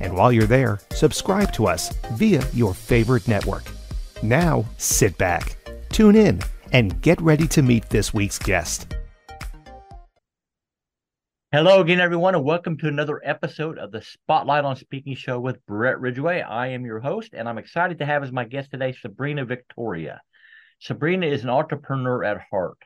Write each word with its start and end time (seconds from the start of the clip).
And 0.00 0.16
while 0.16 0.32
you're 0.32 0.46
there, 0.46 0.80
subscribe 0.92 1.52
to 1.52 1.66
us 1.66 1.94
via 2.12 2.42
your 2.54 2.72
favorite 2.72 3.28
network. 3.28 3.64
Now, 4.22 4.64
sit 4.78 5.16
back, 5.18 5.56
tune 5.90 6.16
in, 6.16 6.40
and 6.72 7.00
get 7.02 7.20
ready 7.20 7.46
to 7.48 7.62
meet 7.62 7.88
this 7.90 8.14
week's 8.14 8.38
guest. 8.38 8.94
Hello 11.52 11.80
again, 11.80 12.00
everyone, 12.00 12.34
and 12.34 12.44
welcome 12.44 12.78
to 12.78 12.88
another 12.88 13.20
episode 13.24 13.76
of 13.76 13.90
the 13.90 14.00
Spotlight 14.00 14.64
on 14.64 14.76
Speaking 14.76 15.16
show 15.16 15.38
with 15.38 15.64
Brett 15.66 16.00
Ridgway. 16.00 16.40
I 16.40 16.68
am 16.68 16.86
your 16.86 17.00
host, 17.00 17.34
and 17.34 17.48
I'm 17.48 17.58
excited 17.58 17.98
to 17.98 18.06
have 18.06 18.22
as 18.22 18.30
my 18.30 18.44
guest 18.44 18.70
today 18.70 18.92
Sabrina 18.92 19.44
Victoria. 19.44 20.22
Sabrina 20.78 21.26
is 21.26 21.42
an 21.42 21.50
entrepreneur 21.50 22.24
at 22.24 22.40
heart. 22.50 22.78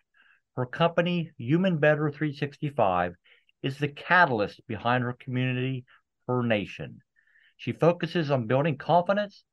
Her 0.56 0.66
company, 0.66 1.30
Human 1.36 1.78
Better 1.78 2.10
365, 2.10 3.14
is 3.62 3.78
the 3.78 3.88
catalyst 3.88 4.66
behind 4.66 5.04
her 5.04 5.12
community, 5.12 5.84
her 6.26 6.42
nation. 6.42 7.00
She 7.56 7.72
focuses 7.72 8.30
on 8.30 8.46
building 8.46 8.76
confidence, 8.76 9.44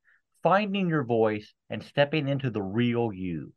finding 0.42 0.88
your 0.88 1.04
voice, 1.04 1.54
and 1.70 1.82
stepping 1.82 2.28
into 2.28 2.50
the 2.50 2.62
real 2.62 3.12
you. 3.12 3.52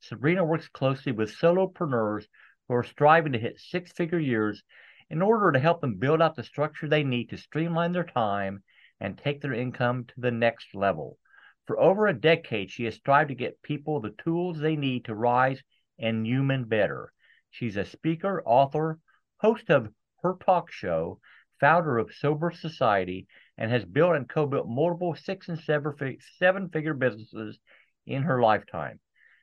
Sabrina 0.00 0.44
works 0.44 0.68
closely 0.68 1.12
with 1.12 1.36
solopreneurs 1.36 2.26
who 2.66 2.74
are 2.74 2.82
striving 2.82 3.32
to 3.32 3.38
hit 3.38 3.60
six 3.60 3.92
figure 3.92 4.18
years 4.18 4.62
in 5.10 5.20
order 5.20 5.52
to 5.52 5.58
help 5.58 5.80
them 5.80 5.96
build 5.96 6.22
out 6.22 6.36
the 6.36 6.42
structure 6.42 6.88
they 6.88 7.02
need 7.02 7.28
to 7.30 7.36
streamline 7.36 7.92
their 7.92 8.04
time 8.04 8.62
and 9.00 9.18
take 9.18 9.40
their 9.40 9.52
income 9.52 10.04
to 10.04 10.14
the 10.18 10.30
next 10.30 10.74
level. 10.74 11.18
For 11.66 11.78
over 11.78 12.06
a 12.06 12.14
decade, 12.18 12.70
she 12.70 12.84
has 12.84 12.94
strived 12.94 13.28
to 13.28 13.34
get 13.34 13.62
people 13.62 14.00
the 14.00 14.14
tools 14.22 14.58
they 14.58 14.76
need 14.76 15.04
to 15.04 15.14
rise 15.14 15.62
and 15.98 16.26
human 16.26 16.64
better. 16.64 17.12
She's 17.50 17.76
a 17.76 17.84
speaker, 17.84 18.42
author, 18.46 18.98
host 19.38 19.70
of 19.70 19.92
her 20.22 20.34
talk 20.34 20.70
show, 20.70 21.20
founder 21.60 21.98
of 21.98 22.12
Sober 22.12 22.50
Society, 22.50 23.26
and 23.56 23.70
has 23.70 23.84
built 23.84 24.16
and 24.16 24.28
co-built 24.28 24.66
multiple 24.66 25.14
six 25.14 25.48
and 25.48 25.60
seven 25.60 26.68
figure 26.70 26.94
businesses 26.94 27.58
in 28.06 28.22
her 28.22 28.40
lifetime. 28.40 28.98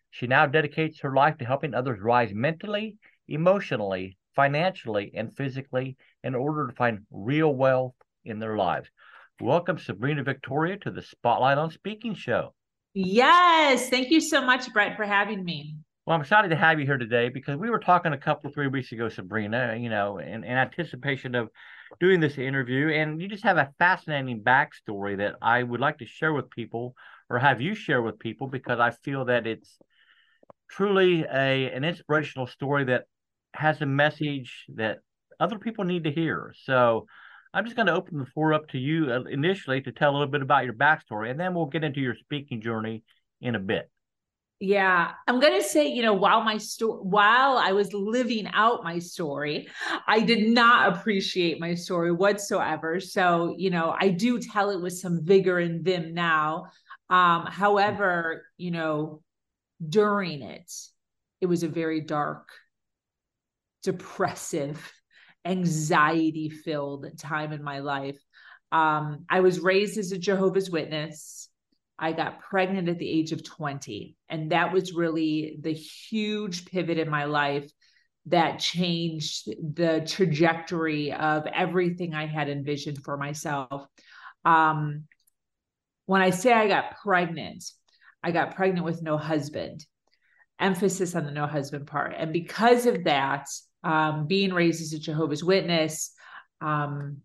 She 0.10 0.28
now 0.28 0.48
dedicates 0.48 1.02
her 1.02 1.14
life 1.14 1.38
to 1.38 1.46
helping 1.46 1.74
others 1.74 2.02
rise 2.02 2.34
mentally, 2.34 2.98
emotionally, 3.28 4.18
financially, 4.36 5.12
and 5.14 5.36
physically 5.36 5.98
in 6.24 6.34
order 6.34 6.68
to 6.68 6.76
find 6.76 7.06
real 7.12 7.54
wealth 7.54 7.94
in 8.26 8.40
their 8.40 8.58
lives. 8.58 8.90
Welcome, 9.40 9.78
Sabrina 9.78 10.24
Victoria, 10.24 10.78
to 10.78 10.92
the 10.92 11.04
Spotlight 11.04 11.60
on 11.60 11.70
Speaking 11.70 12.16
show. 12.16 12.54
Yes. 12.94 13.90
Thank 13.90 14.10
you 14.10 14.20
so 14.20 14.44
much, 14.44 14.74
Brett, 14.74 14.96
for 14.96 15.06
having 15.06 15.44
me. 15.44 15.76
Well, 16.08 16.16
I'm 16.16 16.22
excited 16.22 16.52
to 16.52 16.56
have 16.56 16.80
you 16.80 16.86
here 16.86 16.98
today 16.98 17.28
because 17.28 17.58
we 17.58 17.70
were 17.70 17.80
talking 17.80 18.14
a 18.14 18.18
couple, 18.18 18.50
three 18.50 18.68
weeks 18.68 18.94
ago, 18.94 19.10
Sabrina, 19.10 19.76
you 19.78 19.90
know, 19.90 20.20
in, 20.20 20.46
in 20.46 20.58
anticipation 20.58 21.36
of 21.36 21.50
doing 22.00 22.22
this 22.22 22.38
interview. 22.38 22.88
And 22.94 23.22
you 23.22 23.28
just 23.28 23.44
have 23.44 23.58
a 23.58 23.74
fascinating 23.78 24.42
backstory 24.42 25.18
that 25.18 25.36
I 25.42 25.64
would 25.64 25.82
like 25.82 25.98
to 25.98 26.06
share 26.06 26.32
with 26.32 26.50
people 26.50 26.96
or 27.30 27.40
have 27.40 27.60
you 27.60 27.76
share 27.76 28.02
with 28.02 28.20
people 28.20 28.48
because 28.48 28.80
I 28.80 28.92
feel 28.92 29.26
that 29.26 29.46
it's 29.46 29.78
truly 30.70 31.26
a 31.26 31.74
an 31.74 31.84
inspirational 31.84 32.48
story 32.48 32.86
that 32.86 33.04
has 33.54 33.82
a 33.82 33.86
message 33.86 34.64
that 34.76 35.00
other 35.42 35.60
people 35.60 35.84
need 35.84 36.06
to 36.06 36.12
hear. 36.12 36.54
So 36.64 37.08
I'm 37.54 37.66
just 37.66 37.76
going 37.76 37.88
to 37.88 37.96
open 37.96 38.18
the 38.18 38.26
floor 38.28 38.54
up 38.54 38.70
to 38.70 38.78
you 38.78 39.12
uh, 39.12 39.24
initially 39.24 39.82
to 39.82 39.92
tell 39.92 40.12
a 40.12 40.14
little 40.14 40.28
bit 40.28 40.42
about 40.42 40.64
your 40.64 40.74
backstory, 40.74 41.32
and 41.32 41.38
then 41.38 41.54
we'll 41.54 41.66
get 41.66 41.84
into 41.84 42.00
your 42.00 42.16
speaking 42.16 42.62
journey 42.62 43.04
in 43.42 43.56
a 43.56 43.60
bit. 43.60 43.92
Yeah, 44.60 45.12
I'm 45.28 45.40
gonna 45.40 45.62
say, 45.62 45.88
you 45.88 46.02
know, 46.02 46.16
while 46.16 46.42
my 46.42 46.58
story, 46.58 47.00
while 47.04 47.60
I 47.60 47.74
was 47.74 47.94
living 47.94 48.48
out 48.52 48.84
my 48.84 48.98
story, 48.98 49.68
I 50.08 50.22
did 50.22 50.50
not 50.50 50.96
appreciate 50.98 51.60
my 51.60 51.76
story 51.76 52.12
whatsoever. 52.12 53.00
So, 53.00 53.54
you 53.56 53.70
know, 53.70 53.96
I 54.00 54.10
do 54.10 54.40
tell 54.40 54.72
it 54.72 54.82
with 54.82 54.98
some 54.98 55.24
vigor 55.24 55.60
and 55.60 55.84
vim 55.86 56.16
now. 56.16 56.66
Um, 57.12 57.46
however, 57.46 58.48
you 58.58 58.72
know, 58.72 59.22
during 59.88 60.42
it, 60.44 60.72
it 61.42 61.48
was 61.48 61.64
a 61.64 61.70
very 61.70 62.02
dark, 62.02 62.50
depressive, 63.84 64.92
anxiety 65.46 66.50
filled 66.50 67.06
time 67.18 67.54
in 67.54 67.64
my 67.64 67.80
life. 67.80 68.18
Um, 68.72 69.26
I 69.30 69.40
was 69.40 69.60
raised 69.60 69.98
as 69.98 70.12
a 70.12 70.18
Jehovah's 70.18 70.70
Witness. 70.70 71.47
I 72.00 72.12
got 72.12 72.42
pregnant 72.42 72.90
at 72.90 73.00
the 73.00 73.10
age 73.10 73.32
of 73.32 73.44
20. 73.44 74.16
And 74.30 74.52
that 74.52 74.72
was 74.72 74.94
really 74.94 75.58
the 75.62 75.74
huge 75.74 76.66
pivot 76.66 76.98
in 76.98 77.10
my 77.10 77.26
life 77.26 77.70
that 78.28 78.60
changed 78.60 79.48
the 79.48 80.06
trajectory 80.06 81.14
of 81.14 81.46
everything 81.48 82.14
I 82.14 82.28
had 82.28 82.50
envisioned 82.50 83.04
for 83.04 83.18
myself. 83.18 83.88
Um, 84.44 85.06
when 86.06 86.22
I 86.22 86.30
say 86.30 86.54
I 86.54 86.68
got 86.68 86.98
pregnant, 87.04 87.64
I 88.22 88.32
got 88.32 88.56
pregnant 88.56 88.86
with 88.86 89.02
no 89.02 89.18
husband, 89.18 89.86
emphasis 90.60 91.16
on 91.16 91.26
the 91.26 91.32
no 91.32 91.48
husband 91.48 91.88
part. 91.88 92.14
And 92.18 92.34
because 92.34 92.86
of 92.86 93.06
that, 93.06 93.46
um, 93.84 94.28
being 94.28 94.54
raised 94.54 94.82
as 94.82 94.94
a 94.94 95.00
Jehovah's 95.00 95.44
Witness, 95.44 96.12
um, 96.62 97.22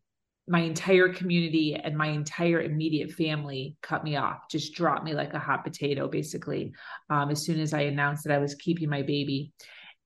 my 0.48 0.60
entire 0.60 1.08
community 1.08 1.74
and 1.74 1.96
my 1.96 2.08
entire 2.08 2.60
immediate 2.62 3.12
family 3.12 3.76
cut 3.80 4.02
me 4.02 4.16
off, 4.16 4.48
just 4.50 4.74
dropped 4.74 5.04
me 5.04 5.14
like 5.14 5.34
a 5.34 5.38
hot 5.38 5.64
potato, 5.64 6.08
basically, 6.08 6.72
um, 7.10 7.30
as 7.30 7.44
soon 7.44 7.60
as 7.60 7.72
I 7.72 7.82
announced 7.82 8.24
that 8.24 8.34
I 8.34 8.38
was 8.38 8.54
keeping 8.56 8.88
my 8.88 9.02
baby. 9.02 9.52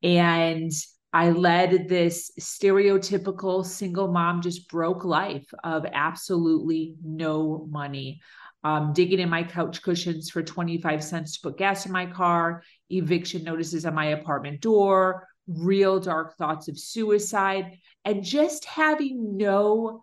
And 0.03 0.71
I 1.13 1.31
led 1.31 1.89
this 1.89 2.31
stereotypical 2.39 3.65
single 3.65 4.13
mom, 4.13 4.43
just 4.43 4.69
broke 4.69 5.05
life 5.05 5.47
of 5.65 5.87
absolutely 5.91 6.95
no 7.03 7.67
money. 7.71 8.21
Um, 8.63 8.93
digging 8.93 9.21
in 9.21 9.31
my 9.31 9.45
couch 9.45 9.81
cushions 9.83 10.29
for 10.29 10.43
25 10.43 11.03
cents 11.03 11.35
to 11.35 11.49
put 11.49 11.59
gas 11.59 11.87
in 11.87 11.93
my 11.93 12.05
car, 12.05 12.63
eviction 12.91 13.45
notices 13.45 13.87
on 13.87 13.95
my 13.95 14.07
apartment 14.07 14.61
door, 14.61 15.27
real 15.47 16.01
dark 16.01 16.37
thoughts 16.37 16.69
of 16.69 16.79
suicide, 16.79 17.79
and 18.05 18.23
just 18.25 18.65
having 18.65 19.37
no 19.37 20.03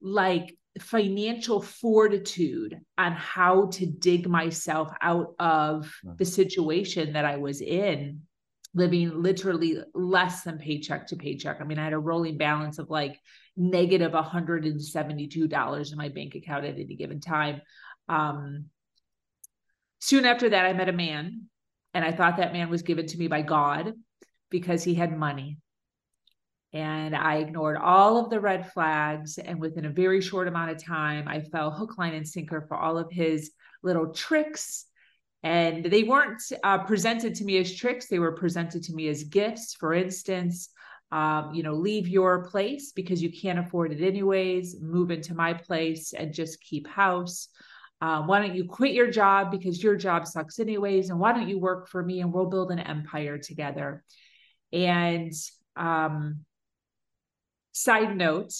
like 0.00 0.56
financial 0.80 1.60
fortitude 1.60 2.78
on 2.96 3.12
how 3.12 3.66
to 3.66 3.86
dig 3.86 4.28
myself 4.28 4.90
out 5.00 5.34
of 5.38 5.92
the 6.16 6.24
situation 6.24 7.12
that 7.14 7.24
I 7.24 7.36
was 7.36 7.60
in, 7.60 8.22
living 8.74 9.22
literally 9.22 9.78
less 9.94 10.42
than 10.42 10.58
paycheck 10.58 11.08
to 11.08 11.16
paycheck. 11.16 11.58
I 11.60 11.64
mean, 11.64 11.78
I 11.78 11.84
had 11.84 11.92
a 11.92 11.98
rolling 11.98 12.38
balance 12.38 12.78
of 12.78 12.90
like 12.90 13.18
negative 13.56 14.12
$172 14.12 15.92
in 15.92 15.98
my 15.98 16.08
bank 16.08 16.34
account 16.34 16.64
at 16.64 16.74
any 16.74 16.96
given 16.96 17.20
time. 17.20 17.60
Um, 18.08 18.66
soon 20.00 20.24
after 20.24 20.50
that, 20.50 20.64
I 20.64 20.72
met 20.72 20.88
a 20.88 20.92
man, 20.92 21.46
and 21.94 22.04
I 22.04 22.12
thought 22.12 22.36
that 22.36 22.52
man 22.52 22.70
was 22.70 22.82
given 22.82 23.06
to 23.06 23.18
me 23.18 23.28
by 23.28 23.42
God 23.42 23.94
because 24.50 24.84
he 24.84 24.94
had 24.94 25.16
money 25.16 25.58
and 26.72 27.16
I 27.16 27.36
ignored 27.36 27.78
all 27.78 28.18
of 28.18 28.30
the 28.30 28.40
red 28.40 28.70
flags. 28.72 29.38
And 29.38 29.60
within 29.60 29.86
a 29.86 29.90
very 29.90 30.20
short 30.20 30.48
amount 30.48 30.70
of 30.70 30.82
time, 30.82 31.26
I 31.26 31.40
fell 31.40 31.70
hook, 31.70 31.96
line, 31.98 32.14
and 32.14 32.28
sinker 32.28 32.60
for 32.68 32.76
all 32.76 32.98
of 32.98 33.10
his 33.10 33.52
little 33.82 34.12
tricks. 34.12 34.84
And 35.42 35.84
they 35.84 36.02
weren't 36.02 36.42
uh, 36.64 36.78
presented 36.84 37.36
to 37.36 37.44
me 37.44 37.58
as 37.58 37.74
tricks, 37.74 38.08
they 38.08 38.18
were 38.18 38.32
presented 38.32 38.82
to 38.84 38.92
me 38.92 39.08
as 39.08 39.24
gifts. 39.24 39.74
For 39.74 39.94
instance, 39.94 40.70
um, 41.10 41.54
you 41.54 41.62
know, 41.62 41.74
leave 41.74 42.06
your 42.06 42.44
place 42.44 42.92
because 42.92 43.22
you 43.22 43.32
can't 43.32 43.58
afford 43.58 43.92
it 43.92 44.04
anyways, 44.04 44.80
move 44.80 45.10
into 45.10 45.34
my 45.34 45.54
place 45.54 46.12
and 46.12 46.34
just 46.34 46.60
keep 46.60 46.86
house. 46.86 47.48
Um, 48.00 48.26
why 48.26 48.40
don't 48.40 48.54
you 48.54 48.64
quit 48.66 48.92
your 48.92 49.10
job 49.10 49.50
because 49.50 49.82
your 49.82 49.96
job 49.96 50.26
sucks 50.26 50.58
anyways? 50.58 51.08
And 51.10 51.18
why 51.18 51.32
don't 51.32 51.48
you 51.48 51.58
work 51.58 51.88
for 51.88 52.02
me 52.02 52.20
and 52.20 52.32
we'll 52.32 52.46
build 52.46 52.70
an 52.70 52.78
empire 52.78 53.38
together? 53.38 54.04
And 54.72 55.32
um, 55.76 56.44
side 57.72 58.16
note, 58.16 58.52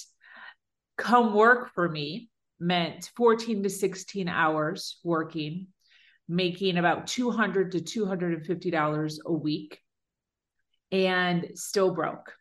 come 0.97 1.33
work 1.33 1.73
for 1.73 1.87
me 1.87 2.29
meant 2.59 3.09
14 3.15 3.63
to 3.63 3.69
16 3.69 4.27
hours 4.27 4.99
working, 5.03 5.67
making 6.27 6.77
about 6.77 7.07
200 7.07 7.71
to 7.73 7.81
250 7.81 8.71
dollars 8.71 9.19
a 9.25 9.33
week, 9.33 9.79
and 10.91 11.51
still 11.55 11.93
broke 11.93 12.33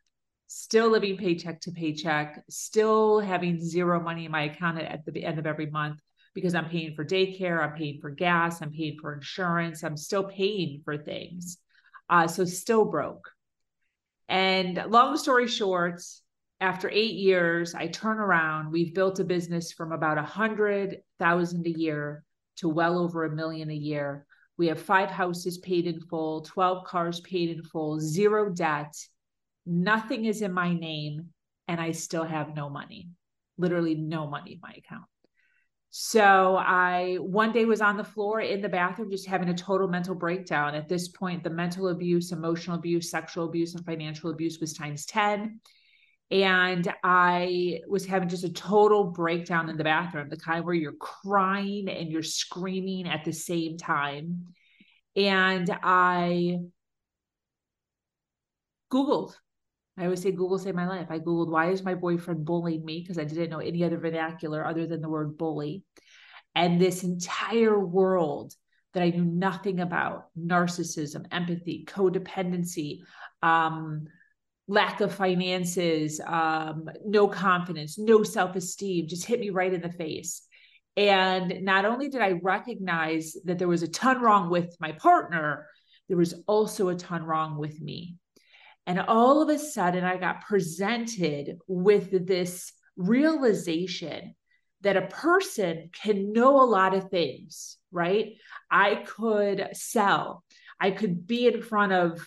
still 0.48 0.88
living 0.88 1.16
paycheck 1.16 1.60
to 1.60 1.70
paycheck, 1.70 2.42
still 2.48 3.20
having 3.20 3.60
zero 3.62 4.00
money 4.00 4.24
in 4.24 4.32
my 4.32 4.44
account 4.44 4.78
at 4.78 5.04
the 5.04 5.24
end 5.24 5.38
of 5.38 5.46
every 5.46 5.66
month 5.66 6.00
because 6.34 6.54
I'm 6.54 6.68
paying 6.68 6.94
for 6.94 7.04
daycare, 7.04 7.62
I'm 7.62 7.76
paying 7.76 8.00
for 8.00 8.10
gas, 8.10 8.62
I'm 8.62 8.72
paying 8.72 8.96
for 9.00 9.12
insurance, 9.12 9.84
I'm 9.84 9.96
still 9.96 10.24
paying 10.24 10.80
for 10.84 10.96
things. 10.96 11.58
Uh, 12.08 12.26
so 12.26 12.44
still 12.46 12.86
broke. 12.86 13.30
And 14.28 14.82
long 14.88 15.16
story 15.18 15.48
short, 15.48 16.02
after 16.60 16.90
eight 16.90 17.14
years, 17.14 17.74
I 17.74 17.86
turn 17.86 18.18
around. 18.18 18.72
We've 18.72 18.94
built 18.94 19.20
a 19.20 19.24
business 19.24 19.72
from 19.72 19.92
about 19.92 20.18
a 20.18 20.22
hundred 20.22 21.02
thousand 21.18 21.66
a 21.66 21.70
year 21.70 22.24
to 22.56 22.68
well 22.68 22.98
over 22.98 23.24
a 23.24 23.34
million 23.34 23.70
a 23.70 23.74
year. 23.74 24.26
We 24.56 24.66
have 24.66 24.80
five 24.80 25.10
houses 25.10 25.58
paid 25.58 25.86
in 25.86 26.00
full, 26.00 26.42
12 26.42 26.84
cars 26.84 27.20
paid 27.20 27.50
in 27.50 27.62
full, 27.62 28.00
zero 28.00 28.50
debt 28.50 28.92
nothing 29.68 30.24
is 30.24 30.40
in 30.42 30.52
my 30.52 30.72
name 30.72 31.28
and 31.68 31.80
I 31.80 31.92
still 31.92 32.24
have 32.24 32.56
no 32.56 32.70
money, 32.70 33.10
literally 33.58 33.94
no 33.94 34.26
money 34.26 34.54
in 34.54 34.60
my 34.62 34.72
account. 34.76 35.04
So 35.90 36.56
I 36.56 37.16
one 37.20 37.52
day 37.52 37.64
was 37.64 37.80
on 37.80 37.96
the 37.96 38.04
floor 38.04 38.40
in 38.40 38.60
the 38.60 38.68
bathroom 38.68 39.10
just 39.10 39.26
having 39.26 39.48
a 39.48 39.54
total 39.54 39.88
mental 39.88 40.14
breakdown. 40.14 40.74
At 40.74 40.88
this 40.88 41.08
point, 41.08 41.44
the 41.44 41.50
mental 41.50 41.88
abuse, 41.88 42.32
emotional 42.32 42.76
abuse, 42.76 43.10
sexual 43.10 43.46
abuse, 43.46 43.74
and 43.74 43.84
financial 43.84 44.30
abuse 44.30 44.58
was 44.58 44.72
times 44.72 45.06
10. 45.06 45.60
And 46.30 46.92
I 47.02 47.80
was 47.88 48.04
having 48.04 48.28
just 48.28 48.44
a 48.44 48.52
total 48.52 49.04
breakdown 49.04 49.70
in 49.70 49.78
the 49.78 49.84
bathroom, 49.84 50.28
the 50.28 50.36
kind 50.36 50.64
where 50.64 50.74
you're 50.74 50.92
crying 50.92 51.88
and 51.88 52.10
you're 52.10 52.22
screaming 52.22 53.08
at 53.08 53.24
the 53.24 53.32
same 53.32 53.78
time. 53.78 54.48
And 55.16 55.70
I 55.82 56.58
Googled 58.92 59.34
I 59.98 60.04
always 60.04 60.22
say 60.22 60.30
Google 60.30 60.58
saved 60.58 60.76
my 60.76 60.86
life. 60.86 61.08
I 61.10 61.18
Googled, 61.18 61.50
why 61.50 61.70
is 61.70 61.82
my 61.82 61.94
boyfriend 61.94 62.44
bullying 62.44 62.84
me? 62.84 63.00
Because 63.00 63.18
I 63.18 63.24
didn't 63.24 63.50
know 63.50 63.58
any 63.58 63.82
other 63.82 63.98
vernacular 63.98 64.64
other 64.64 64.86
than 64.86 65.00
the 65.00 65.08
word 65.08 65.36
bully. 65.36 65.82
And 66.54 66.80
this 66.80 67.02
entire 67.02 67.78
world 67.78 68.54
that 68.94 69.02
I 69.02 69.10
knew 69.10 69.24
nothing 69.24 69.80
about 69.80 70.26
narcissism, 70.38 71.26
empathy, 71.32 71.84
codependency, 71.86 73.00
um, 73.42 74.06
lack 74.68 75.00
of 75.00 75.14
finances, 75.14 76.20
um, 76.26 76.88
no 77.04 77.26
confidence, 77.26 77.98
no 77.98 78.22
self 78.22 78.54
esteem 78.54 79.08
just 79.08 79.24
hit 79.24 79.40
me 79.40 79.50
right 79.50 79.72
in 79.72 79.80
the 79.80 79.90
face. 79.90 80.42
And 80.96 81.62
not 81.62 81.84
only 81.84 82.08
did 82.08 82.20
I 82.20 82.32
recognize 82.42 83.34
that 83.44 83.58
there 83.58 83.68
was 83.68 83.82
a 83.82 83.88
ton 83.88 84.20
wrong 84.20 84.50
with 84.50 84.76
my 84.78 84.92
partner, 84.92 85.66
there 86.08 86.16
was 86.16 86.34
also 86.46 86.88
a 86.88 86.94
ton 86.94 87.22
wrong 87.22 87.56
with 87.56 87.80
me. 87.80 88.16
And 88.86 89.00
all 89.00 89.42
of 89.42 89.48
a 89.48 89.58
sudden, 89.58 90.04
I 90.04 90.16
got 90.16 90.46
presented 90.46 91.58
with 91.66 92.26
this 92.26 92.72
realization 92.96 94.34
that 94.80 94.96
a 94.96 95.06
person 95.06 95.90
can 95.92 96.32
know 96.32 96.62
a 96.62 96.64
lot 96.64 96.94
of 96.94 97.10
things, 97.10 97.76
right? 97.90 98.34
I 98.70 98.96
could 99.06 99.68
sell, 99.72 100.44
I 100.80 100.90
could 100.90 101.26
be 101.26 101.46
in 101.46 101.62
front 101.62 101.92
of 101.92 102.26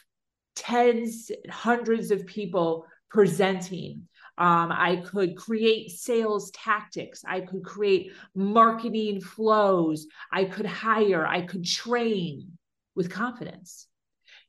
tens, 0.55 1.31
hundreds 1.49 2.11
of 2.11 2.25
people 2.25 2.85
presenting. 3.09 4.07
Um, 4.37 4.71
I 4.71 5.03
could 5.05 5.35
create 5.35 5.91
sales 5.91 6.51
tactics. 6.51 7.23
I 7.27 7.41
could 7.41 7.63
create 7.63 8.11
marketing 8.33 9.21
flows. 9.21 10.07
I 10.31 10.45
could 10.45 10.65
hire. 10.65 11.27
I 11.27 11.41
could 11.41 11.65
train 11.65 12.57
with 12.95 13.11
confidence. 13.11 13.87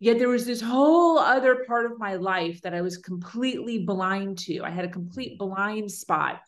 Yet 0.01 0.19
there 0.19 0.29
was 0.29 0.47
this 0.47 0.61
whole 0.61 1.19
other 1.19 1.65
part 1.67 1.87
of 1.87 1.99
my 1.99 2.17
life 2.17 2.61
that 2.63 2.75
I 2.75 2.81
was 2.81 2.99
completely 2.99 3.85
blind 3.85 4.39
to. 4.39 4.63
I 4.63 4.71
had 4.71 4.85
a 4.85 4.89
complete 4.89 5.39
blind 5.39 5.93
spot 5.93 6.41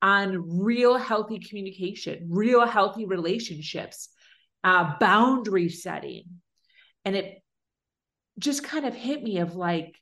on 0.00 0.62
real 0.62 0.96
healthy 0.96 1.38
communication, 1.38 2.28
real 2.30 2.66
healthy 2.66 3.04
relationships, 3.04 4.08
uh, 4.64 4.94
boundary 4.98 5.68
setting. 5.68 6.24
And 7.04 7.16
it 7.16 7.41
just 8.38 8.64
kind 8.64 8.86
of 8.86 8.94
hit 8.94 9.22
me 9.22 9.38
of 9.38 9.54
like, 9.54 9.96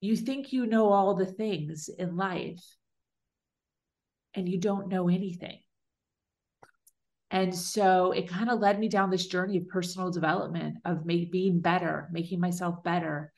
you 0.00 0.16
think 0.16 0.52
you 0.52 0.66
know 0.66 0.92
all 0.92 1.14
the 1.14 1.26
things 1.26 1.88
in 1.88 2.16
life 2.16 2.62
and 4.34 4.48
you 4.48 4.58
don't 4.58 4.88
know 4.88 5.08
anything. 5.08 5.60
And 7.30 7.54
so 7.54 8.12
it 8.12 8.28
kind 8.28 8.50
of 8.50 8.60
led 8.60 8.78
me 8.78 8.88
down 8.88 9.10
this 9.10 9.26
journey 9.26 9.56
of 9.56 9.68
personal 9.68 10.10
development, 10.10 10.76
of 10.84 11.06
me 11.06 11.28
being 11.32 11.60
better, 11.60 12.08
making 12.12 12.40
myself 12.40 12.82
better. 12.82 13.32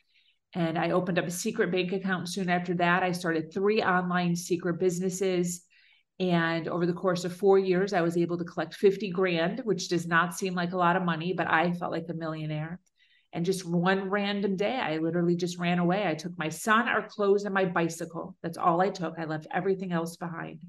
And 0.52 0.76
I 0.76 0.90
opened 0.90 1.18
up 1.18 1.26
a 1.26 1.30
secret 1.30 1.70
bank 1.70 1.92
account 1.92 2.28
soon 2.28 2.48
after 2.48 2.74
that. 2.74 3.04
I 3.04 3.12
started 3.12 3.52
three 3.52 3.82
online 3.82 4.34
secret 4.34 4.80
businesses. 4.80 5.62
And 6.18 6.66
over 6.68 6.86
the 6.86 6.92
course 6.92 7.24
of 7.24 7.36
four 7.36 7.58
years, 7.58 7.92
I 7.92 8.00
was 8.00 8.16
able 8.16 8.38
to 8.38 8.44
collect 8.44 8.74
50 8.74 9.10
grand, 9.10 9.60
which 9.64 9.88
does 9.88 10.06
not 10.06 10.34
seem 10.34 10.54
like 10.54 10.72
a 10.72 10.76
lot 10.76 10.96
of 10.96 11.02
money, 11.02 11.32
but 11.32 11.48
I 11.48 11.72
felt 11.72 11.92
like 11.92 12.06
a 12.08 12.14
millionaire. 12.14 12.80
And 13.34 13.44
just 13.44 13.66
one 13.66 14.10
random 14.10 14.54
day, 14.54 14.76
I 14.76 14.98
literally 14.98 15.34
just 15.34 15.58
ran 15.58 15.80
away. 15.80 16.06
I 16.06 16.14
took 16.14 16.38
my 16.38 16.48
son, 16.48 16.86
our 16.86 17.02
clothes, 17.02 17.44
and 17.44 17.52
my 17.52 17.64
bicycle. 17.64 18.36
That's 18.42 18.56
all 18.56 18.80
I 18.80 18.90
took. 18.90 19.18
I 19.18 19.24
left 19.24 19.48
everything 19.52 19.90
else 19.90 20.16
behind. 20.16 20.60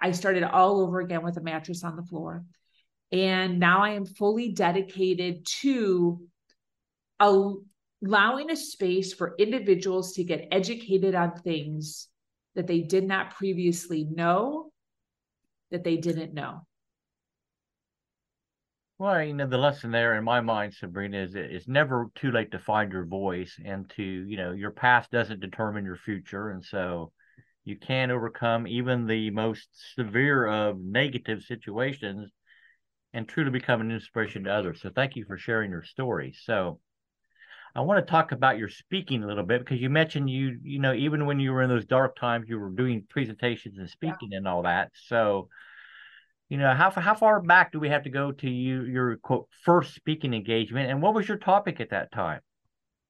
I 0.00 0.12
started 0.12 0.44
all 0.44 0.80
over 0.80 1.00
again 1.00 1.24
with 1.24 1.36
a 1.38 1.40
mattress 1.40 1.82
on 1.82 1.96
the 1.96 2.04
floor. 2.04 2.44
And 3.10 3.58
now 3.58 3.82
I 3.82 3.90
am 3.90 4.06
fully 4.06 4.52
dedicated 4.52 5.44
to 5.62 6.20
allowing 7.18 8.50
a 8.50 8.56
space 8.56 9.12
for 9.12 9.34
individuals 9.36 10.12
to 10.12 10.22
get 10.24 10.48
educated 10.52 11.16
on 11.16 11.36
things 11.38 12.08
that 12.54 12.68
they 12.68 12.80
did 12.80 13.04
not 13.04 13.34
previously 13.34 14.04
know, 14.04 14.70
that 15.72 15.82
they 15.82 15.96
didn't 15.96 16.32
know. 16.32 16.64
Well, 18.96 19.24
you 19.24 19.34
know, 19.34 19.46
the 19.46 19.58
lesson 19.58 19.90
there 19.90 20.14
in 20.14 20.22
my 20.22 20.40
mind, 20.40 20.74
Sabrina, 20.74 21.18
is 21.18 21.34
it's 21.34 21.66
never 21.66 22.10
too 22.14 22.30
late 22.30 22.52
to 22.52 22.60
find 22.60 22.92
your 22.92 23.04
voice 23.04 23.58
and 23.64 23.90
to, 23.96 24.02
you 24.02 24.36
know, 24.36 24.52
your 24.52 24.70
past 24.70 25.10
doesn't 25.10 25.40
determine 25.40 25.84
your 25.84 25.96
future. 25.96 26.50
And 26.50 26.64
so 26.64 27.10
you 27.64 27.76
can 27.76 28.12
overcome 28.12 28.68
even 28.68 29.06
the 29.06 29.30
most 29.30 29.68
severe 29.96 30.46
of 30.46 30.78
negative 30.78 31.42
situations 31.42 32.30
and 33.12 33.28
truly 33.28 33.50
become 33.50 33.80
an 33.80 33.90
inspiration 33.90 34.44
to 34.44 34.52
others. 34.52 34.80
So 34.80 34.90
thank 34.94 35.16
you 35.16 35.24
for 35.24 35.38
sharing 35.38 35.72
your 35.72 35.82
story. 35.82 36.32
So 36.44 36.78
I 37.74 37.80
want 37.80 38.04
to 38.04 38.10
talk 38.10 38.30
about 38.30 38.58
your 38.58 38.68
speaking 38.68 39.24
a 39.24 39.26
little 39.26 39.44
bit 39.44 39.60
because 39.60 39.80
you 39.80 39.90
mentioned 39.90 40.30
you, 40.30 40.58
you 40.62 40.78
know, 40.78 40.94
even 40.94 41.26
when 41.26 41.40
you 41.40 41.52
were 41.52 41.62
in 41.62 41.68
those 41.68 41.84
dark 41.84 42.14
times, 42.14 42.48
you 42.48 42.60
were 42.60 42.70
doing 42.70 43.04
presentations 43.10 43.78
and 43.78 43.90
speaking 43.90 44.30
yeah. 44.30 44.38
and 44.38 44.46
all 44.48 44.62
that. 44.62 44.92
So, 44.94 45.48
you 46.54 46.60
know, 46.60 46.72
how 46.72 46.88
how 46.88 47.16
far 47.16 47.42
back 47.42 47.72
do 47.72 47.80
we 47.80 47.88
have 47.88 48.04
to 48.04 48.10
go 48.10 48.30
to 48.30 48.48
you 48.48 48.84
your 48.84 49.16
quote 49.16 49.48
first 49.64 49.92
speaking 49.92 50.32
engagement, 50.32 50.88
and 50.88 51.02
what 51.02 51.12
was 51.12 51.26
your 51.26 51.36
topic 51.36 51.80
at 51.80 51.90
that 51.90 52.12
time? 52.12 52.38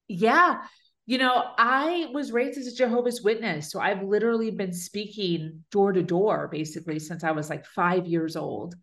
Yeah, 0.07 0.63
you 1.05 1.19
know, 1.19 1.51
I 1.55 2.07
was 2.11 2.31
raised 2.31 2.57
as 2.57 2.65
a 2.65 2.75
Jehovah's 2.75 3.21
Witness, 3.21 3.69
so 3.69 3.79
I've 3.79 4.01
literally 4.01 4.49
been 4.49 4.73
speaking 4.73 5.63
door 5.69 5.93
to 5.93 6.01
door 6.01 6.47
basically 6.51 6.97
since 6.97 7.23
I 7.23 7.29
was 7.33 7.51
like 7.51 7.67
five 7.67 8.07
years 8.07 8.35
old. 8.35 8.73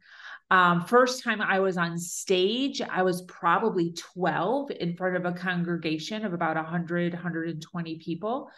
Um, 0.49 0.85
first 0.85 1.25
time 1.25 1.41
I 1.41 1.59
was 1.59 1.77
on 1.77 1.99
stage, 1.99 2.81
I 2.81 3.03
was 3.03 3.23
probably 3.23 3.95
12 3.95 4.71
in 4.71 4.97
front 4.97 5.17
of 5.17 5.25
a 5.25 5.33
congregation 5.33 6.25
of 6.25 6.35
about 6.35 6.55
100, 6.55 7.15
120 7.15 7.99
people. 7.99 8.49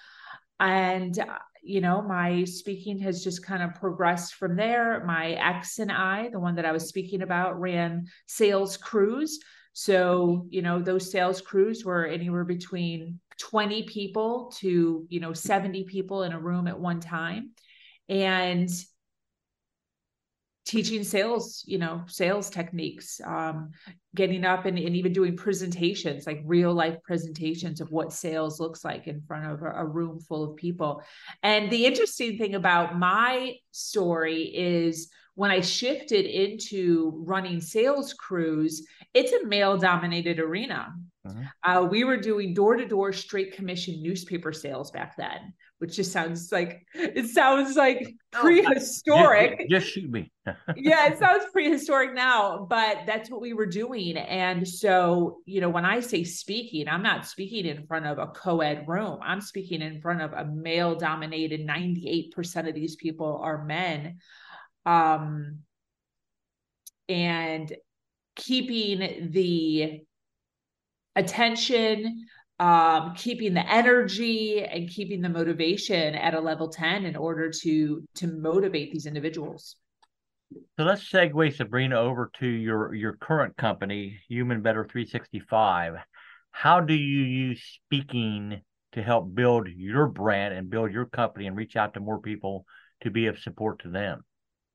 And, 0.61 1.19
you 1.65 1.81
know, 1.81 2.03
my 2.03 2.45
speaking 2.45 2.99
has 2.99 3.25
just 3.25 3.45
kind 3.45 3.63
of 3.63 3.75
progressed 3.75 4.35
from 4.35 4.57
there. 4.57 5.03
My 5.05 5.33
ex 5.33 5.79
and 5.79 5.91
I, 5.91 6.29
the 6.31 6.41
one 6.41 6.55
that 6.57 6.67
I 6.67 6.73
was 6.73 6.89
speaking 6.89 7.23
about, 7.23 7.61
ran 7.61 8.07
sales 8.27 8.77
crews. 8.77 9.41
So, 9.73 10.47
you 10.51 10.63
know, 10.63 10.81
those 10.81 11.11
sales 11.11 11.41
crews 11.41 11.85
were 11.85 12.07
anywhere 12.07 12.45
between 12.45 13.19
20 13.39 13.85
people 13.85 14.53
to, 14.59 15.07
you 15.09 15.21
know, 15.21 15.33
70 15.33 15.85
people 15.85 16.23
in 16.23 16.33
a 16.33 16.39
room 16.39 16.69
at 16.69 16.79
one 16.79 17.01
time. 17.01 17.51
And 18.09 18.69
teaching 20.65 21.05
sales, 21.05 21.63
you 21.67 21.79
know, 21.79 22.03
sales 22.07 22.49
techniques, 22.49 23.21
um, 23.25 23.71
getting 24.15 24.45
up 24.45 24.65
and, 24.65 24.79
and 24.79 24.97
even 24.97 25.13
doing 25.13 25.37
presentations, 25.37 26.27
like 26.27 26.41
real 26.45 26.73
life 26.73 26.97
presentations 27.03 27.81
of 27.81 27.91
what 27.91 28.13
sales 28.13 28.61
looks 28.61 28.85
like 28.85 29.07
in 29.07 29.21
front 29.21 29.53
of 29.53 29.63
a, 29.63 29.71
a 29.73 29.85
room 29.85 30.19
full 30.21 30.43
of 30.43 30.57
people. 30.57 31.03
And 31.43 31.71
the 31.71 31.85
interesting 31.85 32.39
thing 32.39 32.55
about 32.55 32.99
my 32.99 33.57
story 33.73 34.43
is 34.43 35.11
when 35.35 35.51
I 35.51 35.61
shifted 35.61 36.27
into 36.27 37.13
running 37.27 37.61
sales 37.61 38.15
crews, 38.15 38.87
it's 39.13 39.33
a 39.33 39.47
male 39.47 39.77
dominated 39.77 40.39
arena. 40.39 40.95
Uh-huh. 41.27 41.43
Uh, 41.63 41.85
we 41.85 42.05
were 42.05 42.17
doing 42.17 42.55
door 42.55 42.77
to 42.77 42.87
door 42.87 43.13
straight 43.13 43.55
commission 43.55 44.03
newspaper 44.03 44.53
sales 44.53 44.91
back 44.91 45.17
then 45.17 45.53
which 45.85 45.97
just 45.97 46.13
sounds 46.13 46.51
like 46.51 46.87
it 46.95 47.27
sounds 47.27 47.77
like 47.77 48.17
oh, 48.35 48.41
prehistoric. 48.41 49.59
Just, 49.69 49.71
just 49.71 49.87
shoot 49.93 50.11
me. 50.11 50.33
yeah, 50.77 51.09
it 51.09 51.19
sounds 51.19 51.45
prehistoric 51.53 52.15
now, 52.15 52.67
but 52.71 53.01
that's 53.07 53.29
what 53.29 53.43
we 53.43 53.53
were 53.53 53.67
doing. 53.67 54.17
And 54.17 54.67
so, 54.67 55.41
you 55.45 55.61
know, 55.61 55.69
when 55.69 55.85
I 55.85 56.01
say 56.01 56.25
speaking, 56.25 56.89
I'm 56.89 57.03
not 57.03 57.27
speaking 57.27 57.67
in 57.67 57.87
front 57.87 58.07
of 58.07 58.17
a 58.17 58.29
co 58.29 58.63
ed 58.63 58.89
room, 58.89 59.19
I'm 59.21 59.43
speaking 59.43 59.83
in 59.83 60.01
front 60.01 60.23
of 60.23 60.33
a 60.33 60.47
male 60.47 60.95
dominated 60.95 61.69
98% 61.69 62.67
of 62.67 62.75
these 62.75 62.97
people 62.97 63.41
are 63.43 63.63
men. 63.63 64.21
Um, 64.87 65.59
and 67.11 67.71
keeping 68.37 69.29
the 69.33 70.01
attention 71.15 72.25
um, 72.61 73.15
keeping 73.17 73.55
the 73.55 73.69
energy 73.69 74.65
and 74.65 74.89
keeping 74.89 75.21
the 75.21 75.29
motivation 75.29 76.15
at 76.15 76.35
a 76.35 76.41
level 76.41 76.69
10 76.69 77.05
in 77.05 77.17
order 77.17 77.51
to 77.51 78.05
to 78.17 78.27
motivate 78.29 78.93
these 78.93 79.07
individuals. 79.07 79.77
So 80.79 80.85
let's 80.85 81.11
segue 81.11 81.57
sabrina 81.57 81.97
over 81.97 82.31
to 82.39 82.47
your 82.47 82.95
your 82.95 83.15
current 83.15 83.57
company 83.57 84.21
human 84.29 84.63
better 84.63 84.85
365 84.85 85.97
how 86.53 86.79
do 86.79 86.95
you 86.95 87.23
use 87.25 87.81
speaking 87.85 88.63
to 88.93 89.03
help 89.03 89.35
build 89.35 89.67
your 89.67 90.07
brand 90.07 90.55
and 90.55 90.71
build 90.71 90.93
your 90.93 91.07
company 91.07 91.49
and 91.49 91.57
reach 91.57 91.75
out 91.75 91.95
to 91.95 92.01
more 92.01 92.21
people 92.21 92.65
to 93.03 93.11
be 93.11 93.27
of 93.27 93.41
support 93.41 93.81
to 93.81 93.91
them? 93.91 94.23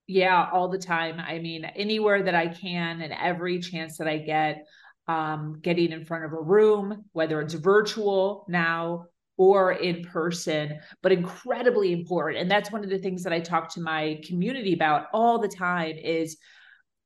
Yeah 0.05 0.50
all 0.51 0.67
the 0.67 0.77
time. 0.77 1.21
I 1.25 1.39
mean 1.39 1.63
anywhere 1.63 2.21
that 2.24 2.36
i 2.36 2.48
can 2.48 3.01
and 3.01 3.13
every 3.13 3.59
chance 3.59 3.98
that 3.98 4.09
i 4.09 4.17
get 4.17 4.65
um, 5.09 5.59
getting 5.63 5.91
in 5.91 6.05
front 6.05 6.23
of 6.23 6.33
a 6.33 6.39
room, 6.39 7.03
whether 7.13 7.41
it's 7.41 7.55
virtual 7.55 8.45
now 8.47 9.05
or 9.37 9.71
in 9.71 10.03
person, 10.03 10.79
but 11.01 11.11
incredibly 11.11 11.93
important. 11.93 12.39
And 12.39 12.51
that's 12.51 12.71
one 12.71 12.83
of 12.83 12.91
the 12.91 12.99
things 12.99 13.23
that 13.23 13.33
I 13.33 13.39
talk 13.39 13.73
to 13.73 13.81
my 13.81 14.21
community 14.23 14.73
about 14.73 15.07
all 15.11 15.39
the 15.39 15.47
time 15.47 15.95
is 15.97 16.37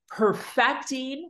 perfecting 0.10 1.30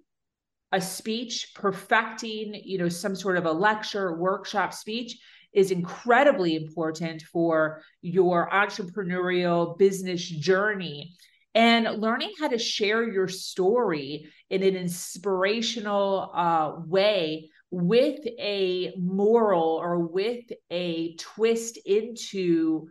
a 0.71 0.81
speech, 0.81 1.51
perfecting, 1.53 2.59
you 2.65 2.79
know, 2.79 2.89
some 2.89 3.15
sort 3.15 3.37
of 3.37 3.45
a 3.45 3.51
lecture, 3.51 4.17
workshop 4.17 4.73
speech 4.73 5.15
is 5.53 5.69
incredibly 5.69 6.55
important 6.55 7.21
for 7.21 7.83
your 8.01 8.49
entrepreneurial 8.49 9.77
business 9.77 10.27
journey 10.27 11.15
and 11.55 12.01
learning 12.01 12.31
how 12.39 12.47
to 12.47 12.57
share 12.57 13.03
your 13.03 13.27
story 13.27 14.27
in 14.49 14.63
an 14.63 14.75
inspirational 14.75 16.31
uh, 16.33 16.73
way 16.87 17.49
with 17.69 18.19
a 18.39 18.93
moral 18.97 19.79
or 19.81 19.99
with 19.99 20.45
a 20.71 21.15
twist 21.15 21.77
into 21.85 22.87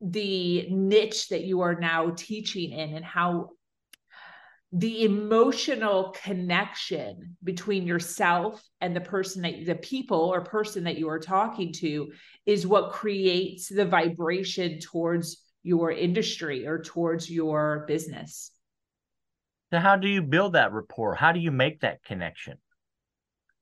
the 0.00 0.66
niche 0.70 1.28
that 1.28 1.44
you 1.44 1.60
are 1.62 1.74
now 1.74 2.10
teaching 2.16 2.72
in 2.72 2.94
and 2.94 3.04
how 3.04 3.50
the 4.72 5.04
emotional 5.04 6.14
connection 6.24 7.36
between 7.44 7.86
yourself 7.86 8.60
and 8.80 8.94
the 8.94 9.00
person 9.00 9.42
that 9.42 9.64
the 9.64 9.76
people 9.76 10.18
or 10.18 10.40
person 10.40 10.84
that 10.84 10.98
you 10.98 11.08
are 11.08 11.20
talking 11.20 11.72
to 11.72 12.10
is 12.44 12.66
what 12.66 12.90
creates 12.90 13.68
the 13.68 13.84
vibration 13.84 14.80
towards 14.80 15.43
your 15.64 15.90
industry 15.90 16.66
or 16.66 16.80
towards 16.80 17.28
your 17.28 17.84
business. 17.88 18.52
So, 19.72 19.80
how 19.80 19.96
do 19.96 20.06
you 20.06 20.22
build 20.22 20.52
that 20.52 20.72
rapport? 20.72 21.16
How 21.16 21.32
do 21.32 21.40
you 21.40 21.50
make 21.50 21.80
that 21.80 22.04
connection? 22.04 22.58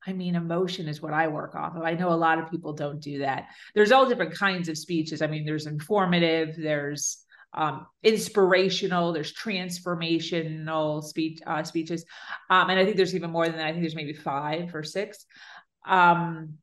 I 0.06 0.12
mean, 0.12 0.34
emotion 0.34 0.88
is 0.88 1.00
what 1.00 1.14
I 1.14 1.28
work 1.28 1.54
off 1.54 1.76
of. 1.76 1.82
I 1.82 1.94
know 1.94 2.12
a 2.12 2.14
lot 2.14 2.40
of 2.40 2.50
people 2.50 2.72
don't 2.72 3.00
do 3.00 3.20
that. 3.20 3.46
There's 3.74 3.92
all 3.92 4.08
different 4.08 4.34
kinds 4.34 4.68
of 4.68 4.76
speeches. 4.76 5.22
I 5.22 5.28
mean, 5.28 5.46
there's 5.46 5.66
informative, 5.66 6.56
there's 6.58 7.18
um, 7.54 7.86
inspirational, 8.02 9.12
there's 9.12 9.32
transformational 9.32 11.04
speech 11.04 11.38
uh, 11.46 11.62
speeches, 11.62 12.04
um, 12.50 12.68
and 12.68 12.80
I 12.80 12.84
think 12.84 12.96
there's 12.96 13.14
even 13.14 13.30
more 13.30 13.46
than 13.46 13.58
that. 13.58 13.66
I 13.66 13.70
think 13.70 13.82
there's 13.82 13.94
maybe 13.94 14.14
five 14.14 14.74
or 14.74 14.82
six. 14.82 15.24
Um, 15.86 16.58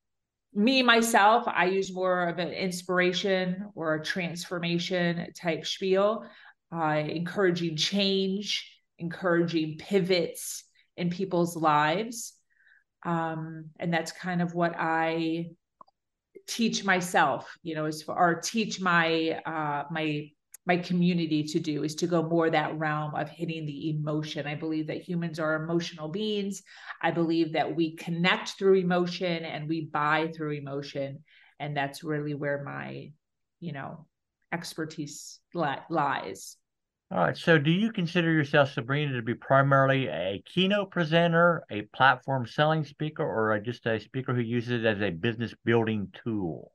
me 0.59 0.83
myself 0.83 1.45
i 1.47 1.65
use 1.65 1.93
more 1.93 2.27
of 2.27 2.37
an 2.37 2.49
inspiration 2.49 3.71
or 3.75 3.95
a 3.95 4.03
transformation 4.03 5.31
type 5.33 5.65
spiel. 5.65 6.25
Uh, 6.71 7.01
encouraging 7.07 7.75
change 7.75 8.69
encouraging 8.99 9.77
pivots 9.77 10.65
in 10.97 11.09
people's 11.09 11.55
lives. 11.55 12.33
Um, 13.05 13.69
and 13.79 13.93
that's 13.93 14.11
kind 14.11 14.41
of 14.41 14.53
what 14.53 14.75
i 14.77 15.45
teach 16.47 16.83
myself 16.83 17.55
you 17.61 17.75
know 17.75 17.85
as 17.85 18.01
far 18.01 18.17
or 18.17 18.41
teach 18.41 18.81
my 18.81 19.39
uh, 19.45 19.83
my 19.91 20.29
my 20.65 20.77
community 20.77 21.43
to 21.43 21.59
do 21.59 21.83
is 21.83 21.95
to 21.95 22.07
go 22.07 22.21
more 22.21 22.49
that 22.49 22.77
realm 22.77 23.15
of 23.15 23.29
hitting 23.29 23.65
the 23.65 23.89
emotion. 23.89 24.45
I 24.45 24.55
believe 24.55 24.87
that 24.87 25.01
humans 25.01 25.39
are 25.39 25.55
emotional 25.55 26.09
beings. 26.09 26.61
I 27.01 27.11
believe 27.11 27.53
that 27.53 27.75
we 27.75 27.95
connect 27.95 28.49
through 28.49 28.75
emotion 28.75 29.45
and 29.45 29.67
we 29.67 29.85
buy 29.85 30.31
through 30.35 30.51
emotion. 30.51 31.23
And 31.59 31.75
that's 31.75 32.03
really 32.03 32.35
where 32.35 32.63
my, 32.63 33.11
you 33.59 33.73
know, 33.73 34.05
expertise 34.51 35.39
li- 35.53 35.83
lies. 35.89 36.57
All 37.11 37.17
right. 37.17 37.35
So, 37.35 37.57
do 37.57 37.71
you 37.71 37.91
consider 37.91 38.31
yourself, 38.31 38.71
Sabrina, 38.71 39.13
to 39.13 39.23
be 39.23 39.33
primarily 39.33 40.07
a 40.07 40.43
keynote 40.45 40.91
presenter, 40.91 41.63
a 41.71 41.81
platform 41.81 42.45
selling 42.45 42.85
speaker, 42.85 43.23
or 43.23 43.59
just 43.59 43.87
a 43.87 43.99
speaker 43.99 44.35
who 44.35 44.41
uses 44.41 44.83
it 44.83 44.85
as 44.85 45.01
a 45.01 45.09
business 45.09 45.55
building 45.65 46.13
tool? 46.23 46.71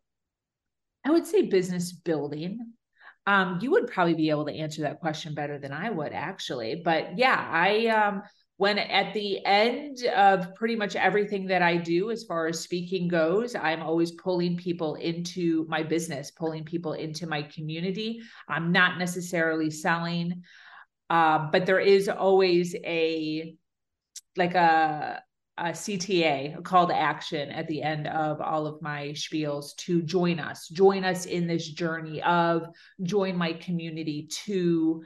I 1.04 1.10
would 1.10 1.26
say 1.26 1.42
business 1.42 1.92
building. 1.92 2.58
Um, 3.26 3.58
you 3.62 3.70
would 3.70 3.86
probably 3.86 4.14
be 4.14 4.30
able 4.30 4.44
to 4.46 4.52
answer 4.52 4.82
that 4.82 5.00
question 5.00 5.34
better 5.34 5.58
than 5.58 5.72
I 5.72 5.90
would, 5.90 6.12
actually. 6.12 6.82
But 6.84 7.16
yeah, 7.18 7.48
I 7.50 7.86
um, 7.86 8.22
when 8.56 8.78
at 8.78 9.12
the 9.14 9.44
end 9.44 10.04
of 10.14 10.54
pretty 10.54 10.76
much 10.76 10.94
everything 10.94 11.46
that 11.46 11.62
I 11.62 11.76
do 11.76 12.10
as 12.10 12.24
far 12.24 12.46
as 12.46 12.60
speaking 12.60 13.08
goes, 13.08 13.54
I'm 13.54 13.82
always 13.82 14.12
pulling 14.12 14.56
people 14.56 14.94
into 14.94 15.66
my 15.68 15.82
business, 15.82 16.30
pulling 16.30 16.64
people 16.64 16.92
into 16.92 17.26
my 17.26 17.42
community. 17.42 18.20
I'm 18.48 18.70
not 18.70 18.98
necessarily 18.98 19.70
selling, 19.70 20.42
uh, 21.10 21.48
but 21.50 21.66
there 21.66 21.80
is 21.80 22.08
always 22.08 22.74
a 22.84 23.56
like 24.36 24.54
a 24.54 25.22
a 25.56 25.66
CTA, 25.66 26.58
a 26.58 26.62
call 26.62 26.88
to 26.88 26.96
action 26.96 27.50
at 27.50 27.68
the 27.68 27.82
end 27.82 28.08
of 28.08 28.40
all 28.40 28.66
of 28.66 28.82
my 28.82 29.08
spiels 29.08 29.76
to 29.76 30.02
join 30.02 30.40
us, 30.40 30.68
join 30.68 31.04
us 31.04 31.26
in 31.26 31.46
this 31.46 31.68
journey 31.68 32.22
of 32.22 32.66
join 33.02 33.36
my 33.36 33.52
community 33.52 34.28
to 34.44 35.04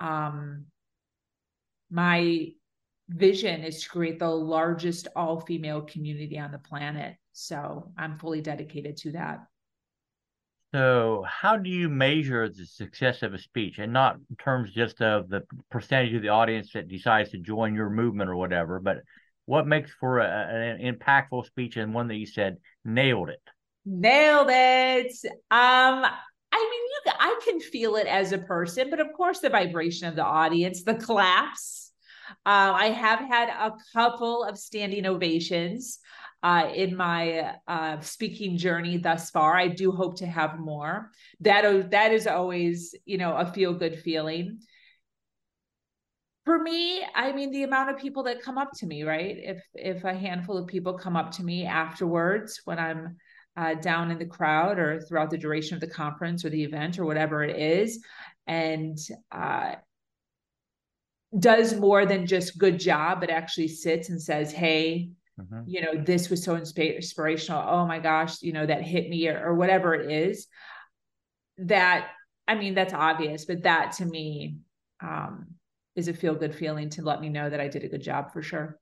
um, 0.00 0.66
my 1.90 2.48
vision 3.08 3.62
is 3.62 3.82
to 3.82 3.88
create 3.88 4.18
the 4.18 4.28
largest 4.28 5.06
all 5.14 5.40
female 5.40 5.82
community 5.82 6.38
on 6.38 6.50
the 6.50 6.58
planet. 6.58 7.14
So 7.32 7.92
I'm 7.96 8.18
fully 8.18 8.40
dedicated 8.40 8.96
to 8.98 9.12
that. 9.12 9.40
So, 10.74 11.24
how 11.26 11.56
do 11.56 11.70
you 11.70 11.88
measure 11.88 12.48
the 12.48 12.66
success 12.66 13.22
of 13.22 13.32
a 13.32 13.38
speech, 13.38 13.78
and 13.78 13.92
not 13.92 14.16
in 14.28 14.36
terms 14.36 14.72
just 14.72 15.00
of 15.00 15.28
the 15.28 15.42
percentage 15.70 16.12
of 16.12 16.22
the 16.22 16.28
audience 16.28 16.72
that 16.72 16.88
decides 16.88 17.30
to 17.30 17.38
join 17.38 17.74
your 17.74 17.88
movement 17.88 18.28
or 18.28 18.36
whatever, 18.36 18.80
but 18.80 18.98
what 19.46 19.66
makes 19.66 19.90
for 19.98 20.18
a, 20.18 20.26
an 20.26 20.94
impactful 20.94 21.46
speech 21.46 21.76
and 21.76 21.94
one 21.94 22.08
that 22.08 22.16
you 22.16 22.26
said 22.26 22.58
nailed 22.84 23.30
it? 23.30 23.42
Nailed 23.84 24.48
it. 24.50 25.12
Um, 25.50 26.04
I 26.52 26.70
mean, 26.70 26.82
you, 27.06 27.12
I 27.18 27.40
can 27.44 27.60
feel 27.60 27.96
it 27.96 28.06
as 28.06 28.32
a 28.32 28.38
person, 28.38 28.90
but 28.90 29.00
of 29.00 29.08
course, 29.16 29.40
the 29.40 29.48
vibration 29.48 30.08
of 30.08 30.16
the 30.16 30.24
audience, 30.24 30.82
the 30.82 30.94
claps. 30.94 31.92
Uh, 32.44 32.74
I 32.74 32.86
have 32.86 33.20
had 33.20 33.48
a 33.48 33.72
couple 33.92 34.44
of 34.44 34.58
standing 34.58 35.06
ovations 35.06 36.00
uh, 36.42 36.68
in 36.74 36.96
my 36.96 37.54
uh, 37.68 38.00
speaking 38.00 38.56
journey 38.56 38.96
thus 38.98 39.30
far. 39.30 39.56
I 39.56 39.68
do 39.68 39.92
hope 39.92 40.18
to 40.18 40.26
have 40.26 40.58
more. 40.58 41.10
That 41.40 41.90
that 41.90 42.12
is 42.12 42.26
always, 42.26 42.94
you 43.04 43.18
know, 43.18 43.36
a 43.36 43.46
feel 43.46 43.74
good 43.74 43.98
feeling 44.00 44.60
for 46.46 46.58
me 46.58 47.02
i 47.14 47.30
mean 47.32 47.50
the 47.50 47.64
amount 47.64 47.90
of 47.90 47.98
people 47.98 48.22
that 48.22 48.40
come 48.40 48.56
up 48.56 48.70
to 48.72 48.86
me 48.86 49.02
right 49.02 49.36
if 49.38 49.62
if 49.74 50.04
a 50.04 50.14
handful 50.14 50.56
of 50.56 50.66
people 50.66 50.94
come 50.94 51.16
up 51.16 51.30
to 51.30 51.44
me 51.44 51.66
afterwards 51.66 52.62
when 52.64 52.78
i'm 52.78 53.16
uh, 53.58 53.72
down 53.74 54.10
in 54.10 54.18
the 54.18 54.26
crowd 54.26 54.78
or 54.78 55.00
throughout 55.00 55.30
the 55.30 55.38
duration 55.38 55.74
of 55.74 55.80
the 55.80 55.86
conference 55.86 56.44
or 56.44 56.50
the 56.50 56.62
event 56.62 56.98
or 56.98 57.06
whatever 57.06 57.42
it 57.42 57.56
is 57.56 58.04
and 58.46 58.98
uh, 59.32 59.74
does 61.38 61.74
more 61.74 62.06
than 62.06 62.26
just 62.26 62.58
good 62.58 62.78
job, 62.78 63.20
but 63.20 63.30
actually 63.30 63.68
sits 63.68 64.08
and 64.08 64.20
says, 64.20 64.52
Hey, 64.52 65.10
mm-hmm. 65.40 65.62
you 65.66 65.82
know, 65.82 66.02
this 66.02 66.30
was 66.30 66.42
so 66.42 66.56
inspirational. 66.56 67.64
Oh 67.66 67.86
my 67.86 67.98
gosh, 67.98 68.42
you 68.42 68.52
know, 68.52 68.66
that 68.66 68.82
hit 68.82 69.08
me 69.08 69.28
or, 69.28 69.44
or 69.44 69.54
whatever 69.54 69.94
it 69.94 70.10
is. 70.10 70.46
That, 71.58 72.08
I 72.46 72.54
mean, 72.54 72.74
that's 72.74 72.94
obvious, 72.94 73.44
but 73.44 73.62
that 73.62 73.92
to 73.92 74.04
me 74.04 74.56
um, 75.02 75.48
is 75.96 76.08
a 76.08 76.14
feel 76.14 76.34
good 76.34 76.54
feeling 76.54 76.90
to 76.90 77.02
let 77.02 77.20
me 77.20 77.28
know 77.28 77.48
that 77.50 77.60
I 77.60 77.68
did 77.68 77.82
a 77.82 77.88
good 77.88 78.02
job 78.02 78.32
for 78.32 78.42
sure. 78.42 78.78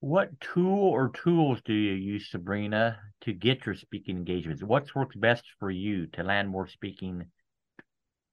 What 0.00 0.38
tool 0.40 0.90
or 0.90 1.08
tools 1.08 1.60
do 1.64 1.72
you 1.72 1.94
use, 1.94 2.30
Sabrina, 2.30 2.98
to 3.22 3.32
get 3.32 3.64
your 3.64 3.74
speaking 3.74 4.18
engagements? 4.18 4.62
What's 4.62 4.94
works 4.94 5.16
best 5.16 5.44
for 5.58 5.70
you 5.70 6.08
to 6.08 6.22
land 6.22 6.50
more 6.50 6.68
speaking 6.68 7.24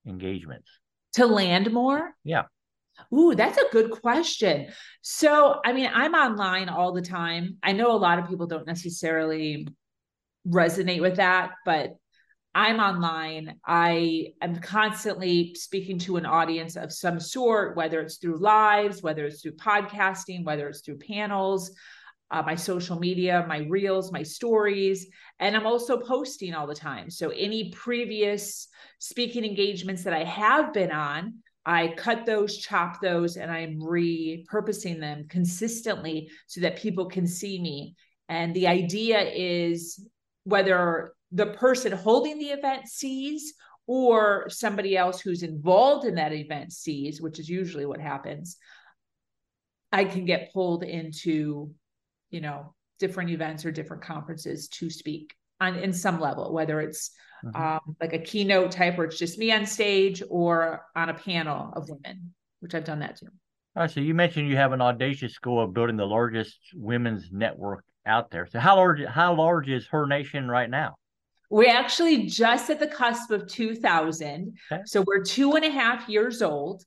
engagements? 0.06 0.68
To 1.14 1.26
land 1.26 1.72
more? 1.72 2.14
Yeah. 2.26 2.44
Ooh, 3.14 3.36
that's 3.36 3.58
a 3.58 3.72
good 3.72 3.92
question. 3.92 4.68
So, 5.02 5.62
I 5.64 5.72
mean, 5.72 5.90
I'm 5.94 6.14
online 6.14 6.68
all 6.68 6.92
the 6.92 7.02
time. 7.02 7.58
I 7.64 7.72
know 7.72 7.92
a 7.92 7.98
lot 7.98 8.20
of 8.20 8.28
people 8.28 8.48
don't 8.48 8.68
necessarily 8.68 9.68
resonate 10.48 11.02
with 11.02 11.18
that, 11.18 11.52
but 11.66 11.96
I'm 12.54 12.80
online. 12.80 13.56
I 13.66 14.34
am 14.42 14.58
constantly 14.58 15.56
speaking 15.56 15.98
to 16.00 16.18
an 16.18 16.26
audience 16.26 16.76
of 16.76 16.92
some 16.92 17.20
sort, 17.20 17.78
whether 17.78 18.02
it's 18.02 18.18
through 18.18 18.40
lives, 18.40 19.02
whether 19.02 19.26
it's 19.26 19.42
through 19.42 19.54
podcasting, 19.54 20.44
whether 20.44 20.68
it's 20.68 20.82
through 20.82 20.98
panels, 20.98 21.72
uh, 22.30 22.42
my 22.42 22.56
social 22.56 23.00
media, 23.00 23.46
my 23.48 23.60
reels, 23.70 24.12
my 24.12 24.24
stories. 24.24 25.08
And 25.40 25.56
I'm 25.56 25.66
also 25.66 25.98
posting 25.98 26.54
all 26.54 26.68
the 26.68 26.76
time. 26.76 27.10
So, 27.10 27.30
any 27.30 27.72
previous 27.72 28.68
speaking 29.00 29.46
engagements 29.46 30.04
that 30.04 30.14
I 30.14 30.26
have 30.26 30.74
been 30.74 30.92
on, 30.92 31.36
I 31.66 31.94
cut 31.96 32.26
those, 32.26 32.58
chop 32.58 33.02
those, 33.02 33.38
and 33.38 33.50
I'm 33.50 33.80
repurposing 33.80 35.00
them 35.00 35.28
consistently 35.30 36.30
so 36.48 36.62
that 36.62 36.78
people 36.78 37.06
can 37.06 37.28
see 37.28 37.62
me. 37.62 37.96
And 38.28 38.54
the 38.54 38.68
idea 38.68 39.22
is 39.22 40.06
whether 40.44 41.14
the 41.32 41.48
person 41.48 41.92
holding 41.92 42.38
the 42.38 42.50
event 42.50 42.88
sees 42.88 43.54
or 43.88 44.48
somebody 44.50 44.96
else 44.96 45.20
who's 45.20 45.44
involved 45.44 46.06
in 46.06 46.16
that 46.16 46.34
event 46.34 46.72
sees, 46.72 47.22
which 47.22 47.40
is 47.40 47.50
usually 47.50 47.86
what 47.86 48.00
happens, 48.00 48.58
I 49.92 50.06
can 50.06 50.26
get 50.26 50.54
pulled 50.54 50.84
into, 50.84 51.72
you 52.30 52.42
know, 52.42 52.74
different 53.00 53.32
events 53.32 53.66
or 53.66 53.72
different 53.72 54.04
conferences 54.04 54.68
to 54.70 54.90
speak 54.90 55.36
on 55.60 55.76
in 55.78 55.92
some 55.92 56.20
level, 56.20 56.54
whether 56.54 56.80
it's 56.80 57.12
mm-hmm. 57.44 57.62
um, 57.62 57.96
like 58.00 58.14
a 58.14 58.20
keynote 58.20 58.72
type 58.72 58.98
where 58.98 59.08
it's 59.08 59.18
just 59.18 59.38
me 59.38 59.52
on 59.52 59.66
stage 59.66 60.24
or 60.30 60.86
on 60.96 61.10
a 61.10 61.14
panel 61.14 61.74
of 61.76 61.90
women, 61.90 62.34
which 62.60 62.76
I've 62.76 62.86
done 62.86 63.00
that 63.00 63.18
too. 63.18 63.28
All 63.76 63.84
right, 63.84 63.92
so 63.92 64.02
you 64.02 64.14
mentioned 64.14 64.50
you 64.50 64.58
have 64.58 64.74
an 64.74 64.82
audacious 64.82 65.38
goal 65.40 65.64
of 65.64 65.74
building 65.74 65.96
the 65.96 66.06
largest 66.06 66.58
women's 66.74 67.30
network 67.32 67.86
out 68.06 68.30
there. 68.30 68.46
So 68.46 68.60
how 68.60 68.76
large 68.76 69.04
how 69.06 69.34
large 69.34 69.70
is 69.70 69.88
her 69.88 70.06
nation 70.08 70.48
right 70.50 70.70
now? 70.70 70.96
We're 71.52 71.70
actually 71.70 72.28
just 72.28 72.70
at 72.70 72.80
the 72.80 72.88
cusp 72.88 73.30
of 73.30 73.46
2000. 73.48 74.58
Okay. 74.72 74.82
So 74.86 75.04
we're 75.06 75.22
two 75.24 75.54
and 75.54 75.66
a 75.66 75.70
half 75.70 76.08
years 76.10 76.42
old. 76.42 76.84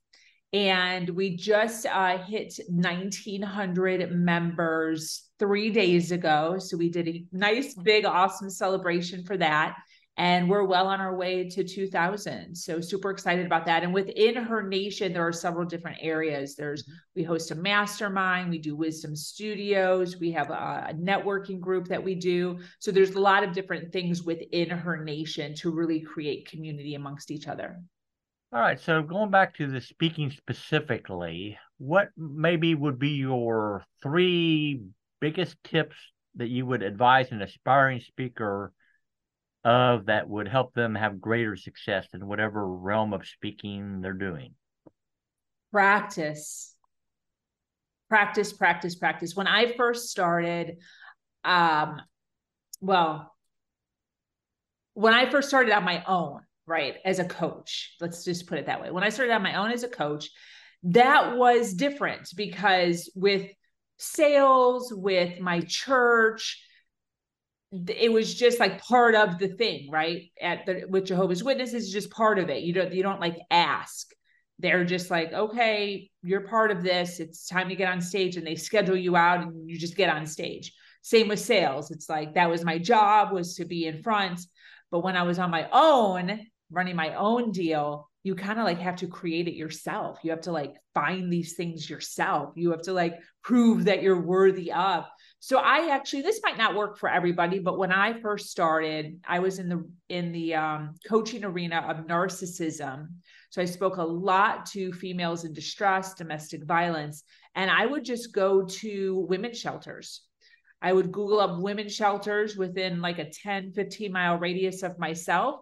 And 0.54 1.10
we 1.10 1.36
just 1.36 1.84
uh, 1.84 2.16
hit 2.18 2.54
1,900 2.68 4.12
members 4.12 5.28
three 5.38 5.70
days 5.70 6.12
ago. 6.12 6.58
So 6.58 6.76
we 6.76 6.90
did 6.90 7.08
a 7.08 7.24
nice, 7.32 7.74
big, 7.74 8.04
awesome 8.04 8.48
celebration 8.48 9.24
for 9.24 9.36
that 9.36 9.76
and 10.16 10.48
we're 10.48 10.64
well 10.64 10.86
on 10.86 11.00
our 11.00 11.16
way 11.16 11.48
to 11.48 11.64
2000 11.64 12.54
so 12.54 12.80
super 12.80 13.10
excited 13.10 13.44
about 13.44 13.66
that. 13.66 13.82
And 13.82 13.92
within 13.92 14.36
her 14.36 14.62
nation 14.62 15.12
there 15.12 15.26
are 15.26 15.32
several 15.32 15.66
different 15.66 15.98
areas. 16.00 16.54
There's 16.54 16.84
mm-hmm. 16.84 16.92
we 17.16 17.22
host 17.22 17.50
a 17.50 17.54
mastermind 17.54 18.50
we 18.50 18.58
do 18.58 18.76
wisdom 18.76 19.16
studios 19.16 20.18
we 20.18 20.30
have 20.32 20.50
a, 20.50 20.86
a, 20.90 20.94
networking 20.94 21.60
group 21.60 21.88
that 21.88 22.02
we 22.02 22.14
do. 22.14 22.58
So 22.78 22.92
there's 22.92 23.14
a 23.14 23.20
lot 23.20 23.42
of 23.42 23.52
different 23.52 23.92
things 23.92 24.22
within 24.22 24.70
her 24.70 25.02
nation 25.02 25.54
to 25.56 25.70
really 25.70 26.00
create 26.00 26.48
community 26.48 26.94
amongst 26.94 27.30
each 27.30 27.48
other. 27.48 27.80
All 28.52 28.60
right. 28.60 28.80
So 28.80 29.02
going 29.02 29.30
back 29.30 29.56
to 29.56 29.66
the 29.66 29.80
speaking 29.80 30.30
specifically 30.30 31.58
what 31.78 32.10
maybe 32.16 32.74
would 32.74 32.98
be 32.98 33.10
your 33.10 33.84
three 34.02 34.80
biggest 35.20 35.56
tips 35.64 35.96
that 36.36 36.48
you 36.48 36.66
would 36.66 36.82
advise 36.82 37.30
an 37.30 37.42
aspiring 37.42 38.00
speaker 38.00 38.72
of 39.64 40.06
that 40.06 40.28
would 40.28 40.48
help 40.48 40.74
them 40.74 40.94
have 40.94 41.20
greater 41.20 41.56
success 41.56 42.06
in 42.12 42.26
whatever 42.26 42.66
realm 42.66 43.12
of 43.12 43.26
speaking 43.26 44.00
they're 44.00 44.12
doing? 44.12 44.54
Practice. 45.72 46.74
Practice, 48.08 48.52
practice, 48.52 48.94
practice. 48.94 49.34
When 49.34 49.46
I 49.46 49.72
first 49.76 50.10
started, 50.10 50.76
um, 51.42 52.00
well, 52.80 53.34
when 54.92 55.14
I 55.14 55.28
first 55.30 55.48
started 55.48 55.72
on 55.72 55.84
my 55.84 56.04
own, 56.06 56.40
right, 56.66 56.96
as 57.04 57.18
a 57.18 57.24
coach, 57.24 57.94
let's 58.00 58.24
just 58.24 58.46
put 58.46 58.58
it 58.58 58.66
that 58.66 58.80
way. 58.80 58.90
When 58.90 59.02
I 59.02 59.08
started 59.08 59.32
on 59.32 59.42
my 59.42 59.54
own 59.54 59.72
as 59.72 59.82
a 59.82 59.88
coach, 59.88 60.30
that 60.84 61.36
was 61.36 61.74
different 61.74 62.28
because 62.36 63.10
with 63.16 63.50
sales, 63.96 64.92
with 64.94 65.40
my 65.40 65.60
church, 65.60 66.62
it 67.72 68.12
was 68.12 68.34
just 68.34 68.60
like 68.60 68.80
part 68.80 69.14
of 69.14 69.38
the 69.38 69.48
thing, 69.48 69.90
right? 69.90 70.30
At 70.40 70.66
the 70.66 70.84
with 70.88 71.06
Jehovah's 71.06 71.42
Witnesses, 71.42 71.92
just 71.92 72.10
part 72.10 72.38
of 72.38 72.48
it. 72.50 72.62
You 72.62 72.72
don't 72.72 72.92
you 72.92 73.02
don't 73.02 73.20
like 73.20 73.38
ask. 73.50 74.10
They're 74.60 74.84
just 74.84 75.10
like, 75.10 75.32
okay, 75.32 76.10
you're 76.22 76.46
part 76.48 76.70
of 76.70 76.82
this. 76.82 77.18
It's 77.18 77.48
time 77.48 77.68
to 77.68 77.74
get 77.74 77.90
on 77.90 78.00
stage, 78.00 78.36
and 78.36 78.46
they 78.46 78.54
schedule 78.54 78.96
you 78.96 79.16
out, 79.16 79.40
and 79.42 79.68
you 79.68 79.76
just 79.78 79.96
get 79.96 80.10
on 80.10 80.26
stage. 80.26 80.72
Same 81.02 81.28
with 81.28 81.40
sales. 81.40 81.90
It's 81.90 82.08
like 82.08 82.34
that 82.34 82.48
was 82.48 82.64
my 82.64 82.78
job 82.78 83.32
was 83.32 83.56
to 83.56 83.64
be 83.64 83.86
in 83.86 84.02
front. 84.02 84.40
But 84.90 85.00
when 85.00 85.16
I 85.16 85.24
was 85.24 85.38
on 85.38 85.50
my 85.50 85.68
own, 85.72 86.40
running 86.70 86.96
my 86.96 87.14
own 87.14 87.50
deal, 87.50 88.08
you 88.22 88.34
kind 88.34 88.58
of 88.58 88.64
like 88.64 88.78
have 88.78 88.96
to 88.96 89.06
create 89.06 89.48
it 89.48 89.54
yourself. 89.54 90.18
You 90.22 90.30
have 90.30 90.40
to 90.42 90.52
like 90.52 90.74
find 90.94 91.32
these 91.32 91.54
things 91.54 91.88
yourself. 91.90 92.54
You 92.56 92.70
have 92.70 92.82
to 92.82 92.92
like 92.92 93.14
prove 93.42 93.84
that 93.84 94.02
you're 94.02 94.20
worthy 94.20 94.72
of. 94.72 95.04
So 95.44 95.58
I 95.58 95.90
actually 95.90 96.22
this 96.22 96.40
might 96.42 96.56
not 96.56 96.74
work 96.74 96.96
for 96.96 97.06
everybody, 97.06 97.58
but 97.58 97.76
when 97.76 97.92
I 97.92 98.18
first 98.18 98.48
started, 98.48 99.20
I 99.28 99.40
was 99.40 99.58
in 99.58 99.68
the 99.68 99.86
in 100.08 100.32
the 100.32 100.54
um, 100.54 100.94
coaching 101.06 101.44
arena 101.44 101.84
of 101.86 102.06
narcissism. 102.06 103.08
So 103.50 103.60
I 103.60 103.66
spoke 103.66 103.98
a 103.98 104.02
lot 104.02 104.64
to 104.70 104.90
females 104.94 105.44
in 105.44 105.52
distress, 105.52 106.14
domestic 106.14 106.64
violence, 106.64 107.24
and 107.54 107.70
I 107.70 107.84
would 107.84 108.06
just 108.06 108.32
go 108.32 108.64
to 108.64 109.26
women's 109.28 109.60
shelters. 109.60 110.22
I 110.80 110.94
would 110.94 111.12
Google 111.12 111.40
up 111.40 111.60
women's 111.60 111.94
shelters 111.94 112.56
within 112.56 113.02
like 113.02 113.18
a 113.18 113.28
10, 113.28 113.72
15 113.72 114.10
mile 114.10 114.38
radius 114.38 114.82
of 114.82 114.98
myself 114.98 115.60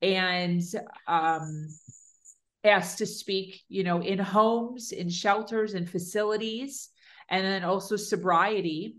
and 0.00 0.62
um, 1.08 1.66
asked 2.62 2.98
to 2.98 3.06
speak, 3.06 3.62
you 3.68 3.82
know, 3.82 4.00
in 4.00 4.20
homes, 4.20 4.92
in 4.92 5.08
shelters, 5.10 5.74
in 5.74 5.86
facilities, 5.86 6.90
and 7.28 7.44
then 7.44 7.64
also 7.64 7.96
sobriety 7.96 8.94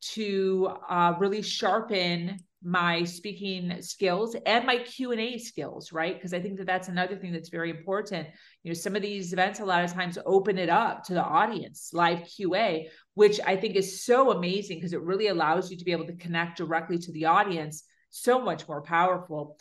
to 0.00 0.70
uh, 0.88 1.14
really 1.18 1.42
sharpen 1.42 2.38
my 2.62 3.04
speaking 3.04 3.80
skills 3.80 4.34
and 4.44 4.66
my 4.66 4.78
q&a 4.78 5.38
skills 5.38 5.92
right? 5.92 6.14
Because 6.14 6.34
i 6.34 6.40
think 6.40 6.58
that 6.58 6.66
that's 6.66 6.88
another 6.88 7.16
thing 7.16 7.32
that's 7.32 7.50
very 7.50 7.70
important. 7.70 8.26
You 8.62 8.70
know 8.70 8.74
some 8.74 8.96
of 8.96 9.02
these 9.02 9.32
events 9.32 9.60
a 9.60 9.64
lot 9.64 9.84
of 9.84 9.92
times 9.92 10.18
open 10.26 10.58
it 10.58 10.68
up 10.68 11.04
to 11.04 11.14
the 11.14 11.22
audience 11.22 11.90
live 11.92 12.20
qa 12.20 12.88
which 13.14 13.40
i 13.46 13.54
think 13.56 13.76
is 13.76 14.04
so 14.04 14.32
amazing 14.32 14.78
because 14.78 14.92
it 14.92 15.02
really 15.02 15.28
allows 15.28 15.70
you 15.70 15.76
to 15.76 15.84
be 15.84 15.92
able 15.92 16.06
to 16.06 16.16
connect 16.16 16.58
directly 16.58 16.98
to 16.98 17.12
the 17.12 17.26
audience. 17.26 17.84
So 18.10 18.40
much 18.40 18.66
more 18.66 18.82
powerful. 18.82 19.56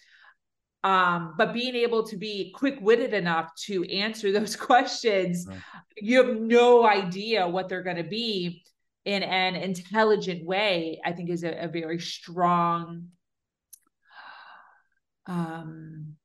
Um, 0.84 1.34
but 1.38 1.54
being 1.54 1.76
able 1.76 2.04
to 2.08 2.18
be 2.18 2.52
quick-witted 2.56 3.14
enough 3.14 3.54
to 3.66 3.84
answer 3.86 4.32
those 4.32 4.56
questions 4.70 5.46
right. 5.48 5.60
you 5.98 6.24
have 6.24 6.40
no 6.40 6.88
idea 6.88 7.48
what 7.48 7.68
they're 7.68 7.84
going 7.84 7.98
to 7.98 8.04
be 8.04 8.64
in 9.08 9.24
an 9.24 9.56
intelligent 9.56 10.46
way, 10.46 11.00
I 11.04 11.14
think 11.14 11.30
is 11.30 11.46
a, 11.46 11.64
a 11.64 11.68
very 11.70 11.98
strong 11.98 13.08
um, 15.26 16.18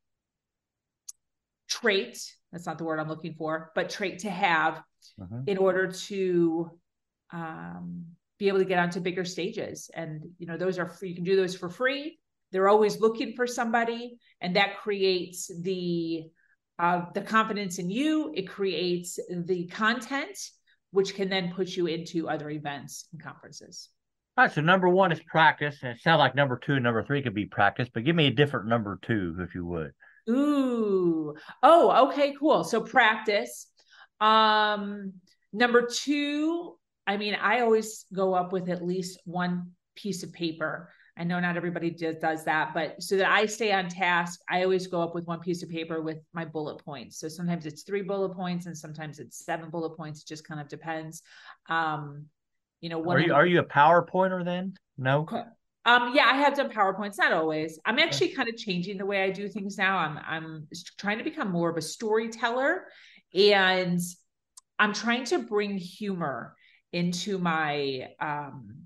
trait. 1.68 2.18
That's 2.50 2.66
not 2.66 2.78
the 2.78 2.84
word 2.84 2.98
I'm 2.98 3.08
looking 3.08 3.34
for, 3.34 3.70
but 3.76 3.88
trait 3.88 4.18
to 4.20 4.30
have 4.30 4.82
uh-huh. 5.20 5.42
in 5.46 5.58
order 5.58 5.92
to 5.92 6.72
um, 7.32 8.04
be 8.40 8.48
able 8.48 8.58
to 8.58 8.64
get 8.64 8.80
onto 8.80 8.98
bigger 8.98 9.24
stages. 9.24 9.88
And 9.94 10.20
you 10.38 10.48
know, 10.48 10.56
those 10.56 10.80
are 10.80 10.88
free. 10.88 11.10
You 11.10 11.14
can 11.14 11.24
do 11.24 11.36
those 11.36 11.54
for 11.54 11.70
free. 11.70 12.18
They're 12.50 12.68
always 12.68 13.00
looking 13.00 13.36
for 13.36 13.46
somebody, 13.46 14.18
and 14.40 14.56
that 14.56 14.78
creates 14.78 15.48
the 15.62 16.24
uh, 16.80 17.04
the 17.14 17.22
confidence 17.22 17.78
in 17.78 17.90
you. 17.90 18.32
It 18.34 18.48
creates 18.48 19.20
the 19.30 19.68
content 19.68 20.36
which 20.92 21.14
can 21.14 21.28
then 21.28 21.52
put 21.52 21.70
you 21.70 21.86
into 21.86 22.28
other 22.28 22.50
events 22.50 23.08
and 23.12 23.22
conferences. 23.22 23.88
All 24.36 24.44
right, 24.44 24.52
so 24.52 24.60
number 24.62 24.88
one 24.88 25.12
is 25.12 25.20
practice, 25.26 25.78
and 25.82 25.92
it 25.92 26.00
sounds 26.00 26.18
like 26.20 26.34
number 26.34 26.56
two 26.56 26.74
and 26.74 26.84
number 26.84 27.04
three 27.04 27.22
could 27.22 27.34
be 27.34 27.44
practice, 27.44 27.88
but 27.92 28.04
give 28.04 28.16
me 28.16 28.28
a 28.28 28.30
different 28.30 28.66
number 28.66 28.98
two, 29.02 29.36
if 29.40 29.54
you 29.54 29.66
would. 29.66 29.92
Ooh, 30.30 31.34
oh, 31.62 32.08
okay, 32.08 32.34
cool. 32.38 32.64
So 32.64 32.80
practice. 32.80 33.66
Um, 34.20 35.14
number 35.52 35.86
two, 35.86 36.76
I 37.06 37.16
mean, 37.16 37.34
I 37.34 37.60
always 37.60 38.06
go 38.14 38.34
up 38.34 38.52
with 38.52 38.68
at 38.70 38.84
least 38.84 39.20
one 39.24 39.72
piece 39.96 40.22
of 40.22 40.32
paper. 40.32 40.90
I 41.16 41.24
know 41.24 41.38
not 41.40 41.56
everybody 41.56 41.90
does, 41.90 42.16
does 42.16 42.44
that, 42.44 42.72
but 42.72 43.02
so 43.02 43.16
that 43.16 43.30
I 43.30 43.44
stay 43.44 43.70
on 43.72 43.88
task, 43.88 44.40
I 44.48 44.62
always 44.62 44.86
go 44.86 45.02
up 45.02 45.14
with 45.14 45.26
one 45.26 45.40
piece 45.40 45.62
of 45.62 45.68
paper 45.68 46.00
with 46.00 46.18
my 46.32 46.44
bullet 46.44 46.82
points. 46.82 47.18
So 47.18 47.28
sometimes 47.28 47.66
it's 47.66 47.82
three 47.82 48.02
bullet 48.02 48.34
points 48.34 48.66
and 48.66 48.76
sometimes 48.76 49.18
it's 49.18 49.44
seven 49.44 49.68
bullet 49.68 49.96
points. 49.96 50.22
It 50.22 50.28
just 50.28 50.46
kind 50.46 50.60
of 50.60 50.68
depends. 50.68 51.22
Um, 51.68 52.26
you 52.80 52.88
know, 52.88 52.98
what 52.98 53.18
are 53.18 53.20
you, 53.20 53.34
are 53.34 53.46
you 53.46 53.60
a 53.60 53.64
PowerPointer 53.64 54.44
then? 54.44 54.74
No. 54.96 55.26
Um, 55.84 56.12
yeah, 56.14 56.26
I 56.26 56.36
have 56.36 56.54
done 56.54 56.70
PowerPoints, 56.70 57.18
not 57.18 57.32
always. 57.32 57.78
I'm 57.84 57.98
actually 57.98 58.28
kind 58.28 58.48
of 58.48 58.56
changing 58.56 58.98
the 58.98 59.06
way 59.06 59.22
I 59.22 59.30
do 59.30 59.48
things 59.48 59.76
now. 59.76 59.98
I'm 59.98 60.18
I'm 60.18 60.68
trying 60.96 61.18
to 61.18 61.24
become 61.24 61.50
more 61.50 61.68
of 61.70 61.76
a 61.76 61.82
storyteller 61.82 62.86
and 63.34 64.00
I'm 64.78 64.92
trying 64.92 65.24
to 65.24 65.40
bring 65.40 65.76
humor 65.76 66.54
into 66.92 67.38
my 67.38 68.08
um 68.20 68.84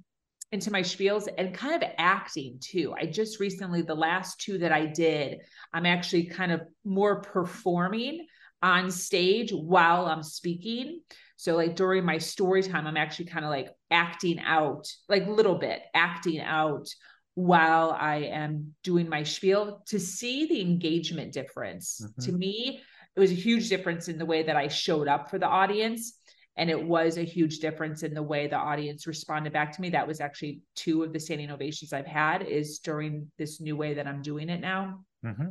into 0.52 0.70
my 0.70 0.82
spiels 0.82 1.28
and 1.37 1.54
kind 1.54 1.82
of 1.82 1.88
acting 1.98 2.59
too. 2.61 2.94
I 2.98 3.06
just 3.06 3.40
recently 3.40 3.82
the 3.82 3.94
last 3.94 4.40
two 4.40 4.59
that 4.59 4.72
I 4.72 4.87
did, 4.87 5.40
I'm 5.72 5.87
actually 5.87 6.26
kind 6.26 6.52
of 6.52 6.62
more 6.85 7.20
performing 7.20 8.26
on 8.62 8.90
stage 8.90 9.52
while 9.52 10.06
I'm 10.06 10.22
speaking. 10.22 11.00
So 11.37 11.56
like 11.56 11.76
during 11.76 12.04
my 12.04 12.18
story 12.18 12.62
time, 12.62 12.87
I'm 12.87 12.96
actually 12.96 13.26
kind 13.26 13.44
of 13.44 13.50
like 13.50 13.68
acting 13.90 14.38
out, 14.40 14.88
like 15.09 15.26
a 15.26 15.30
little 15.30 15.56
bit 15.56 15.82
acting 15.94 16.40
out 16.40 16.88
while 17.35 17.90
I 17.90 18.16
am 18.16 18.74
doing 18.82 19.09
my 19.09 19.22
spiel 19.22 19.82
to 19.88 20.00
see 20.00 20.46
the 20.46 20.61
engagement 20.61 21.32
difference. 21.32 22.00
Mm-hmm. 22.02 22.22
To 22.22 22.32
me, 22.32 22.80
it 23.14 23.20
was 23.20 23.30
a 23.30 23.35
huge 23.35 23.68
difference 23.68 24.09
in 24.09 24.16
the 24.16 24.24
way 24.24 24.42
that 24.44 24.56
I 24.56 24.68
showed 24.68 25.09
up 25.09 25.30
for 25.30 25.38
the 25.38 25.46
audience. 25.46 26.18
And 26.56 26.70
it 26.70 26.82
was 26.82 27.18
a 27.18 27.22
huge 27.22 27.58
difference 27.58 28.02
in 28.02 28.14
the 28.14 28.22
way 28.22 28.46
the 28.46 28.56
audience 28.56 29.06
responded 29.06 29.52
back 29.52 29.72
to 29.72 29.80
me. 29.80 29.90
That 29.90 30.08
was 30.08 30.20
actually 30.20 30.60
two 30.74 31.02
of 31.02 31.12
the 31.12 31.20
standing 31.20 31.50
ovations 31.50 31.92
I've 31.92 32.06
had 32.06 32.42
is 32.42 32.78
during 32.78 33.30
this 33.36 33.60
new 33.60 33.76
way 33.76 33.94
that 33.94 34.06
I'm 34.06 34.22
doing 34.22 34.48
it 34.48 34.60
now. 34.60 35.04
Mm-hmm. 35.24 35.48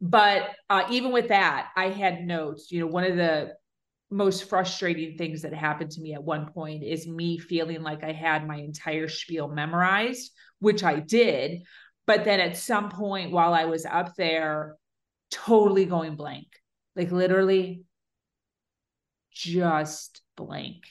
But 0.00 0.50
uh, 0.70 0.84
even 0.90 1.12
with 1.12 1.28
that, 1.28 1.70
I 1.76 1.88
had 1.88 2.24
notes. 2.24 2.70
You 2.70 2.80
know, 2.80 2.86
one 2.86 3.04
of 3.04 3.16
the 3.16 3.54
most 4.10 4.48
frustrating 4.48 5.18
things 5.18 5.42
that 5.42 5.52
happened 5.52 5.90
to 5.92 6.00
me 6.00 6.14
at 6.14 6.22
one 6.22 6.50
point 6.52 6.82
is 6.82 7.06
me 7.06 7.38
feeling 7.38 7.82
like 7.82 8.04
I 8.04 8.12
had 8.12 8.46
my 8.46 8.56
entire 8.56 9.08
spiel 9.08 9.48
memorized, 9.48 10.32
which 10.60 10.84
I 10.84 11.00
did. 11.00 11.62
But 12.06 12.24
then 12.24 12.40
at 12.40 12.56
some 12.56 12.90
point 12.90 13.32
while 13.32 13.52
I 13.52 13.66
was 13.66 13.84
up 13.84 14.14
there, 14.16 14.76
totally 15.30 15.84
going 15.84 16.16
blank, 16.16 16.46
like 16.96 17.10
literally 17.10 17.82
just 19.30 20.22
blank. 20.38 20.84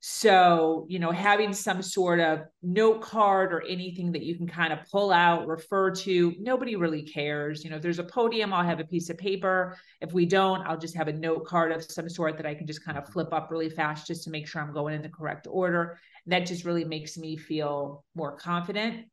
So, 0.00 0.86
you 0.88 1.00
know, 1.00 1.10
having 1.10 1.52
some 1.52 1.82
sort 1.82 2.20
of 2.20 2.42
note 2.62 3.02
card 3.02 3.52
or 3.52 3.66
anything 3.66 4.12
that 4.12 4.22
you 4.22 4.36
can 4.36 4.46
kind 4.46 4.72
of 4.72 4.78
pull 4.92 5.10
out, 5.10 5.48
refer 5.48 5.90
to, 5.90 6.34
nobody 6.38 6.76
really 6.76 7.02
cares. 7.02 7.64
You 7.64 7.70
know, 7.70 7.76
if 7.76 7.82
there's 7.82 7.98
a 7.98 8.04
podium, 8.04 8.52
I'll 8.52 8.64
have 8.64 8.78
a 8.78 8.84
piece 8.84 9.10
of 9.10 9.18
paper. 9.18 9.76
If 10.00 10.12
we 10.12 10.24
don't, 10.24 10.64
I'll 10.68 10.78
just 10.78 10.96
have 10.96 11.08
a 11.08 11.12
note 11.12 11.46
card 11.46 11.72
of 11.72 11.82
some 11.82 12.08
sort 12.08 12.36
that 12.36 12.46
I 12.46 12.54
can 12.54 12.66
just 12.66 12.84
kind 12.84 12.96
of 12.96 13.08
flip 13.08 13.32
up 13.32 13.50
really 13.50 13.70
fast 13.70 14.06
just 14.06 14.22
to 14.24 14.30
make 14.30 14.46
sure 14.46 14.62
I'm 14.62 14.72
going 14.72 14.94
in 14.94 15.02
the 15.02 15.08
correct 15.08 15.48
order. 15.50 15.98
And 16.24 16.32
that 16.32 16.46
just 16.46 16.64
really 16.64 16.84
makes 16.84 17.18
me 17.18 17.36
feel 17.36 18.04
more 18.14 18.36
confident. 18.36 19.06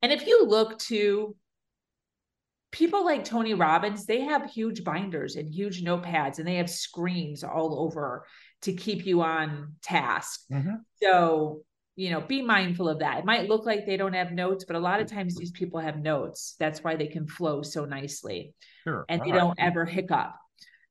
And 0.00 0.12
if 0.12 0.26
you 0.26 0.46
look 0.46 0.78
to 0.78 1.36
people 2.72 3.04
like 3.04 3.24
Tony 3.24 3.54
Robbins, 3.54 4.06
they 4.06 4.20
have 4.20 4.50
huge 4.50 4.84
binders 4.84 5.36
and 5.36 5.48
huge 5.48 5.82
notepads 5.82 6.38
and 6.38 6.46
they 6.46 6.56
have 6.56 6.70
screens 6.70 7.42
all 7.42 7.80
over 7.80 8.24
to 8.62 8.72
keep 8.72 9.06
you 9.06 9.22
on 9.22 9.74
task. 9.82 10.42
Mm-hmm. 10.52 10.76
So, 11.02 11.62
you 11.96 12.10
know, 12.10 12.20
be 12.20 12.42
mindful 12.42 12.88
of 12.88 13.00
that. 13.00 13.18
It 13.18 13.24
might 13.24 13.48
look 13.48 13.66
like 13.66 13.86
they 13.86 13.96
don't 13.96 14.12
have 14.12 14.32
notes, 14.32 14.64
but 14.64 14.76
a 14.76 14.80
lot 14.80 15.00
of 15.00 15.06
times 15.06 15.36
these 15.36 15.50
people 15.50 15.80
have 15.80 15.98
notes. 15.98 16.56
That's 16.58 16.82
why 16.82 16.96
they 16.96 17.06
can 17.06 17.26
flow 17.26 17.62
so 17.62 17.84
nicely. 17.84 18.54
Sure. 18.84 19.04
And 19.08 19.22
they 19.22 19.32
don't 19.32 19.58
ever 19.58 19.84
hiccup. 19.84 20.34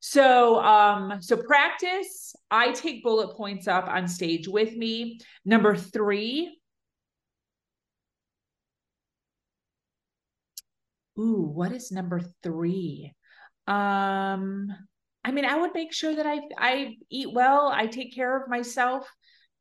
So, 0.02 0.60
um, 0.64 1.22
so 1.22 1.38
practice. 1.38 2.34
I 2.50 2.72
take 2.72 3.04
bullet 3.04 3.36
points 3.36 3.68
up 3.68 3.88
on 3.88 4.08
stage 4.08 4.48
with 4.48 4.76
me. 4.76 5.20
Number 5.46 5.76
three. 5.76 6.56
Ooh, 11.20 11.52
what 11.54 11.74
is 11.74 11.92
number 11.92 12.22
three? 12.44 13.14
Um, 13.68 14.70
I 15.30 15.32
mean, 15.32 15.46
I 15.46 15.58
would 15.58 15.76
make 15.76 15.94
sure 15.94 16.16
that 16.16 16.26
I 16.26 16.40
I 16.58 16.98
eat 17.12 17.32
well, 17.32 17.72
I 17.72 17.86
take 17.86 18.16
care 18.16 18.36
of 18.36 18.50
myself, 18.50 19.08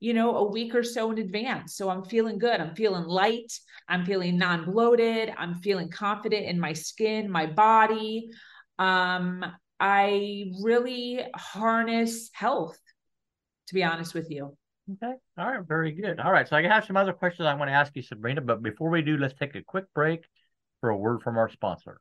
you 0.00 0.14
know, 0.14 0.34
a 0.36 0.50
week 0.50 0.74
or 0.74 0.82
so 0.82 1.10
in 1.10 1.18
advance. 1.18 1.76
So 1.76 1.90
I'm 1.90 2.04
feeling 2.04 2.38
good. 2.38 2.58
I'm 2.58 2.74
feeling 2.74 3.04
light. 3.04 3.52
I'm 3.86 4.06
feeling 4.06 4.38
non-bloated. 4.38 5.34
I'm 5.36 5.56
feeling 5.56 5.90
confident 5.90 6.46
in 6.46 6.58
my 6.58 6.72
skin, 6.72 7.30
my 7.30 7.44
body. 7.44 8.30
Um, 8.78 9.44
I 9.78 10.52
really 10.62 11.20
harness 11.36 12.30
health, 12.32 12.78
to 13.66 13.74
be 13.74 13.84
honest 13.84 14.14
with 14.14 14.30
you. 14.30 14.56
Okay. 14.90 15.16
All 15.36 15.50
right. 15.50 15.68
Very 15.68 15.92
good. 15.92 16.18
All 16.18 16.32
right. 16.32 16.48
So 16.48 16.56
I 16.56 16.62
have 16.62 16.86
some 16.86 16.96
other 16.96 17.12
questions 17.12 17.44
I 17.44 17.52
want 17.52 17.68
to 17.68 17.74
ask 17.74 17.94
you, 17.94 18.00
Sabrina. 18.00 18.40
But 18.40 18.62
before 18.62 18.88
we 18.88 19.02
do, 19.02 19.18
let's 19.18 19.38
take 19.38 19.54
a 19.54 19.62
quick 19.62 19.84
break 19.94 20.24
for 20.80 20.88
a 20.88 20.96
word 20.96 21.20
from 21.20 21.36
our 21.36 21.50
sponsor. 21.50 22.00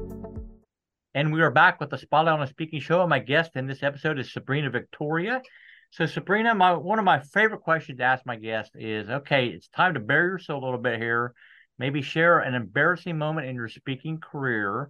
And 1.13 1.33
we 1.33 1.41
are 1.41 1.51
back 1.51 1.81
with 1.81 1.89
the 1.89 1.97
Spotlight 1.97 2.35
on 2.35 2.41
a 2.41 2.47
Speaking 2.47 2.79
Show. 2.79 3.01
And 3.01 3.09
my 3.09 3.19
guest 3.19 3.51
in 3.55 3.67
this 3.67 3.83
episode 3.83 4.17
is 4.17 4.31
Sabrina 4.31 4.69
Victoria. 4.69 5.41
So, 5.89 6.05
Sabrina, 6.05 6.55
my 6.55 6.71
one 6.71 6.99
of 6.99 7.05
my 7.05 7.19
favorite 7.19 7.63
questions 7.63 7.97
to 7.97 8.05
ask 8.05 8.25
my 8.25 8.37
guest 8.37 8.71
is 8.75 9.09
okay, 9.09 9.47
it's 9.47 9.67
time 9.67 9.95
to 9.95 9.99
bury 9.99 10.29
yourself 10.29 10.61
a 10.61 10.65
little 10.65 10.79
bit 10.79 11.01
here. 11.01 11.33
Maybe 11.77 12.01
share 12.01 12.39
an 12.39 12.53
embarrassing 12.53 13.17
moment 13.17 13.47
in 13.47 13.55
your 13.55 13.67
speaking 13.67 14.19
career 14.19 14.89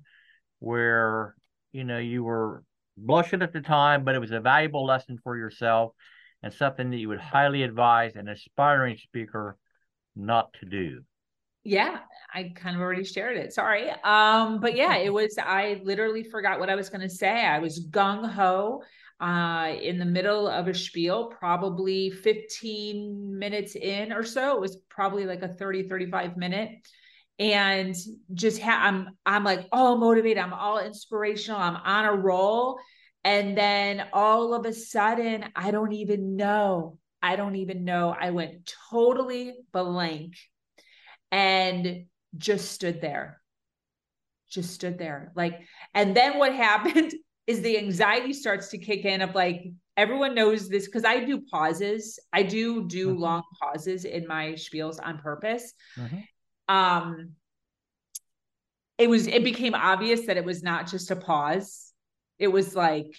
where 0.60 1.36
you 1.72 1.86
know 1.86 1.98
you 1.98 2.24
were 2.24 2.64
blushing 2.96 3.42
at 3.42 3.52
the 3.52 3.62
time, 3.62 4.04
but 4.04 4.14
it 4.14 4.20
was 4.20 4.30
a 4.30 4.40
valuable 4.40 4.86
lesson 4.86 5.18
for 5.24 5.36
yourself 5.36 5.94
and 6.44 6.54
something 6.54 6.92
that 6.92 6.98
you 6.98 7.08
would 7.08 7.20
highly 7.20 7.64
advise 7.64 8.16
an 8.16 8.28
aspiring 8.28 8.98
speaker 8.98 9.58
not 10.16 10.54
to 10.60 10.68
do 10.68 11.02
yeah 11.64 12.00
i 12.34 12.52
kind 12.56 12.76
of 12.76 12.82
already 12.82 13.04
shared 13.04 13.38
it 13.38 13.54
sorry 13.54 13.90
um 14.04 14.60
but 14.60 14.76
yeah 14.76 14.96
it 14.96 15.14
was 15.14 15.38
i 15.38 15.80
literally 15.84 16.24
forgot 16.24 16.60
what 16.60 16.70
i 16.70 16.76
was 16.76 16.90
going 16.90 17.02
to 17.02 17.10
say 17.10 17.46
i 17.46 17.60
was 17.60 17.88
gung-ho 17.92 18.82
uh 19.20 19.72
in 19.82 20.00
the 20.00 20.06
middle 20.06 20.48
of 20.48 20.68
a 20.68 20.74
spiel 20.74 21.28
probably 21.28 22.10
15 22.10 23.38
minutes 23.38 23.76
in 23.76 24.12
or 24.12 24.24
so 24.24 24.56
it 24.56 24.62
was 24.62 24.78
probably 24.90 25.26
like 25.26 25.44
a 25.44 25.48
30 25.48 25.88
35 25.88 26.36
minute 26.36 26.70
and 27.38 27.96
just 28.34 28.60
ha- 28.60 28.82
i'm 28.84 29.10
i'm 29.26 29.44
like 29.44 29.68
all 29.72 29.98
motivated 29.98 30.40
i'm 30.40 30.54
all 30.54 30.80
inspirational 30.80 31.60
i'm 31.60 31.76
on 31.76 32.06
a 32.06 32.14
roll 32.14 32.80
and 33.24 33.56
then 33.56 34.04
all 34.14 34.56
of 34.56 34.66
a 34.66 34.74
sudden 34.74 35.46
i 35.56 35.70
don't 35.70 35.94
even 35.94 36.36
know 36.36 36.98
i 37.22 37.36
don't 37.36 37.56
even 37.56 37.86
know 37.86 38.16
i 38.20 38.32
went 38.32 38.74
totally 38.90 39.54
blank 39.72 40.34
and 41.32 42.06
just 42.38 42.72
stood 42.72 43.02
there. 43.02 43.42
Just 44.50 44.74
stood 44.74 44.98
there. 44.98 45.32
Like, 45.36 45.62
and 45.94 46.16
then 46.16 46.38
what 46.38 46.54
happened 46.70 47.14
is 47.48 47.62
the 47.62 47.78
anxiety 47.78 48.34
starts 48.34 48.70
to 48.70 48.78
kick 48.78 49.06
in 49.06 49.22
of 49.22 49.34
like, 49.36 49.64
everyone 49.98 50.36
knows 50.36 50.70
this 50.70 50.86
because 50.86 51.06
I 51.06 51.24
do 51.24 51.42
pauses. 51.42 52.20
I 52.32 52.44
do 52.44 52.88
do 52.88 53.10
mm-hmm. 53.10 53.22
long 53.22 53.44
pauses 53.62 54.06
in 54.06 54.28
my 54.28 54.54
spiels 54.54 54.98
on 55.04 55.20
purpose. 55.20 55.74
Mm-hmm. 55.98 56.74
Um, 56.74 57.32
it 58.98 59.10
was, 59.10 59.28
it 59.28 59.44
became 59.44 59.74
obvious 59.74 60.28
that 60.28 60.38
it 60.38 60.46
was 60.46 60.62
not 60.62 60.88
just 60.88 61.12
a 61.12 61.16
pause. 61.16 61.92
It 62.38 62.48
was 62.48 62.76
like, 62.76 63.16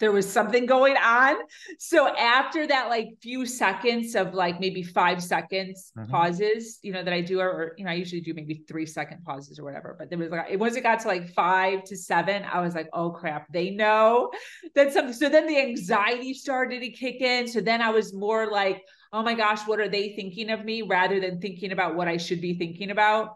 there 0.00 0.12
was 0.12 0.30
something 0.30 0.66
going 0.66 0.96
on. 0.96 1.36
So 1.78 2.14
after 2.16 2.66
that, 2.66 2.88
like 2.88 3.08
few 3.20 3.46
seconds 3.46 4.14
of 4.14 4.34
like 4.34 4.60
maybe 4.60 4.82
five 4.82 5.22
seconds 5.22 5.92
mm-hmm. 5.96 6.10
pauses, 6.10 6.78
you 6.82 6.92
know, 6.92 7.02
that 7.02 7.12
I 7.12 7.20
do, 7.20 7.40
or, 7.40 7.48
or, 7.48 7.74
you 7.76 7.84
know, 7.84 7.90
I 7.90 7.94
usually 7.94 8.20
do 8.20 8.34
maybe 8.34 8.62
three 8.68 8.86
second 8.86 9.24
pauses 9.24 9.58
or 9.58 9.64
whatever. 9.64 9.96
But 9.98 10.08
there 10.10 10.18
was 10.18 10.30
like, 10.30 10.46
it 10.50 10.58
once 10.58 10.76
it 10.76 10.82
got 10.82 11.00
to 11.00 11.08
like 11.08 11.32
five 11.34 11.84
to 11.84 11.96
seven, 11.96 12.44
I 12.44 12.60
was 12.60 12.74
like, 12.74 12.88
oh 12.92 13.10
crap, 13.10 13.52
they 13.52 13.70
know 13.70 14.30
that 14.74 14.92
something. 14.92 15.14
So 15.14 15.28
then 15.28 15.46
the 15.46 15.58
anxiety 15.58 16.34
started 16.34 16.80
to 16.80 16.90
kick 16.90 17.20
in. 17.20 17.48
So 17.48 17.60
then 17.60 17.82
I 17.82 17.90
was 17.90 18.14
more 18.14 18.50
like, 18.50 18.82
oh 19.12 19.22
my 19.22 19.34
gosh, 19.34 19.66
what 19.66 19.80
are 19.80 19.88
they 19.88 20.14
thinking 20.14 20.50
of 20.50 20.64
me 20.64 20.82
rather 20.82 21.18
than 21.18 21.40
thinking 21.40 21.72
about 21.72 21.96
what 21.96 22.08
I 22.08 22.18
should 22.18 22.40
be 22.40 22.56
thinking 22.58 22.90
about, 22.90 23.34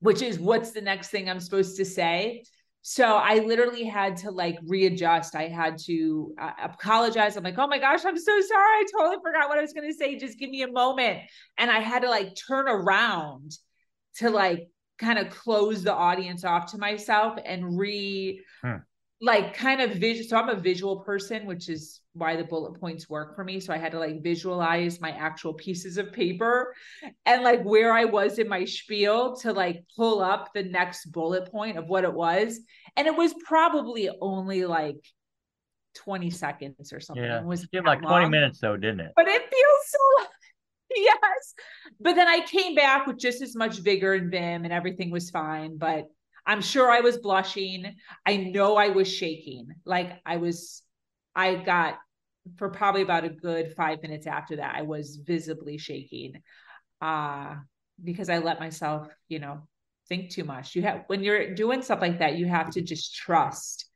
which 0.00 0.22
is 0.22 0.38
what's 0.38 0.72
the 0.72 0.80
next 0.80 1.08
thing 1.08 1.28
I'm 1.28 1.40
supposed 1.40 1.76
to 1.78 1.84
say. 1.84 2.44
So 2.90 3.04
I 3.04 3.40
literally 3.40 3.84
had 3.84 4.16
to 4.18 4.30
like 4.30 4.58
readjust. 4.66 5.36
I 5.36 5.48
had 5.48 5.76
to 5.80 6.32
uh, 6.40 6.52
apologize. 6.62 7.36
I'm 7.36 7.44
like, 7.44 7.58
oh 7.58 7.66
my 7.66 7.78
gosh, 7.78 8.02
I'm 8.06 8.16
so 8.16 8.40
sorry. 8.40 8.64
I 8.64 8.84
totally 8.90 9.18
forgot 9.22 9.50
what 9.50 9.58
I 9.58 9.60
was 9.60 9.74
going 9.74 9.86
to 9.86 9.92
say. 9.92 10.18
Just 10.18 10.38
give 10.38 10.48
me 10.48 10.62
a 10.62 10.72
moment. 10.72 11.18
And 11.58 11.70
I 11.70 11.80
had 11.80 12.00
to 12.00 12.08
like 12.08 12.34
turn 12.48 12.66
around 12.66 13.52
to 14.16 14.30
like 14.30 14.70
kind 14.96 15.18
of 15.18 15.28
close 15.28 15.82
the 15.82 15.92
audience 15.92 16.44
off 16.44 16.72
to 16.72 16.78
myself 16.78 17.38
and 17.44 17.78
re 17.78 18.42
hmm 18.62 18.76
like 19.20 19.54
kind 19.54 19.80
of 19.80 19.92
visual. 19.92 20.28
So 20.28 20.36
I'm 20.36 20.48
a 20.48 20.60
visual 20.60 21.00
person, 21.00 21.46
which 21.46 21.68
is 21.68 22.00
why 22.12 22.36
the 22.36 22.44
bullet 22.44 22.78
points 22.80 23.08
work 23.08 23.34
for 23.34 23.44
me. 23.44 23.58
So 23.60 23.72
I 23.72 23.78
had 23.78 23.92
to 23.92 23.98
like 23.98 24.22
visualize 24.22 25.00
my 25.00 25.10
actual 25.10 25.54
pieces 25.54 25.98
of 25.98 26.12
paper 26.12 26.74
and 27.26 27.42
like 27.42 27.62
where 27.62 27.92
I 27.92 28.04
was 28.04 28.38
in 28.38 28.48
my 28.48 28.64
spiel 28.64 29.36
to 29.36 29.52
like 29.52 29.82
pull 29.96 30.20
up 30.20 30.50
the 30.54 30.62
next 30.62 31.06
bullet 31.06 31.50
point 31.50 31.78
of 31.78 31.88
what 31.88 32.04
it 32.04 32.12
was. 32.12 32.60
And 32.96 33.06
it 33.06 33.16
was 33.16 33.34
probably 33.44 34.08
only 34.20 34.64
like 34.64 34.98
20 35.96 36.30
seconds 36.30 36.92
or 36.92 37.00
something. 37.00 37.24
Yeah. 37.24 37.40
It 37.40 37.44
was 37.44 37.66
like 37.84 38.02
20 38.02 38.28
minutes 38.28 38.60
though, 38.60 38.76
didn't 38.76 39.00
it? 39.00 39.12
But 39.16 39.26
it 39.26 39.42
feels 39.42 39.86
so 39.86 40.26
yes. 40.96 41.54
But 42.00 42.14
then 42.14 42.28
I 42.28 42.40
came 42.46 42.74
back 42.74 43.06
with 43.06 43.18
just 43.18 43.42
as 43.42 43.56
much 43.56 43.78
vigor 43.78 44.14
and 44.14 44.30
vim 44.30 44.64
and 44.64 44.72
everything 44.72 45.10
was 45.10 45.30
fine. 45.30 45.76
But 45.76 46.04
I'm 46.48 46.62
sure 46.62 46.90
I 46.90 47.00
was 47.00 47.18
blushing. 47.18 47.94
I 48.26 48.36
know 48.38 48.76
I 48.76 48.88
was 48.88 49.12
shaking. 49.12 49.68
Like 49.84 50.20
I 50.26 50.38
was, 50.38 50.82
I 51.36 51.54
got 51.54 51.98
for 52.56 52.70
probably 52.70 53.02
about 53.02 53.24
a 53.24 53.28
good 53.28 53.74
five 53.76 54.02
minutes 54.02 54.26
after 54.26 54.56
that, 54.56 54.74
I 54.74 54.82
was 54.82 55.16
visibly 55.16 55.78
shaking. 55.78 56.40
Uh, 57.00 57.56
because 58.02 58.28
I 58.28 58.38
let 58.38 58.60
myself, 58.60 59.08
you 59.28 59.38
know, 59.38 59.68
think 60.08 60.30
too 60.30 60.44
much. 60.44 60.74
You 60.74 60.82
have 60.82 61.04
when 61.08 61.22
you're 61.22 61.54
doing 61.54 61.82
stuff 61.82 62.00
like 62.00 62.20
that, 62.20 62.38
you 62.38 62.46
have 62.46 62.70
to 62.70 62.82
just 62.82 63.14
trust 63.14 63.86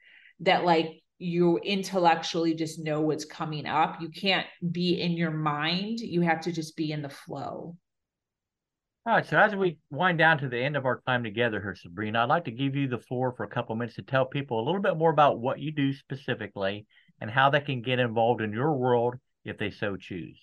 that 0.41 0.65
like 0.65 1.03
you 1.19 1.59
intellectually 1.59 2.55
just 2.55 2.81
know 2.81 3.01
what's 3.01 3.25
coming 3.25 3.65
up. 3.67 4.01
You 4.01 4.11
can't 4.11 4.47
be 4.73 5.01
in 5.01 5.13
your 5.13 5.31
mind. 5.31 6.01
You 6.01 6.21
have 6.23 6.41
to 6.43 6.53
just 6.53 6.77
be 6.77 6.93
in 6.93 7.01
the 7.01 7.09
flow. 7.09 7.77
All 9.05 9.15
right, 9.15 9.27
so 9.27 9.37
as 9.37 9.57
we 9.57 9.79
wind 9.91 10.19
down 10.19 10.39
to 10.39 10.49
the 10.49 10.61
end 10.61 10.77
of 10.77 10.87
our 10.87 11.03
time 11.05 11.25
together 11.25 11.61
here, 11.61 11.75
Sabrina, 11.75 12.21
I'd 12.21 12.29
like 12.29 12.45
to 12.45 12.53
give 12.53 12.77
you 12.77 12.87
the 12.87 12.99
floor 13.01 13.35
for 13.37 13.43
a 13.43 13.49
couple 13.49 13.75
minutes 13.75 13.97
to 13.97 14.03
tell 14.03 14.25
people 14.25 14.61
a 14.61 14.65
little 14.65 14.81
bit 14.81 14.97
more 14.97 15.11
about 15.11 15.41
what 15.41 15.59
you 15.59 15.73
do 15.73 15.93
specifically 15.93 16.87
and 17.21 17.29
how 17.29 17.51
they 17.51 17.59
can 17.59 17.83
get 17.83 17.99
involved 17.99 18.41
in 18.41 18.53
your 18.53 18.77
world 18.77 19.17
if 19.45 19.59
they 19.59 19.73
so 19.73 19.97
choose. 19.97 20.39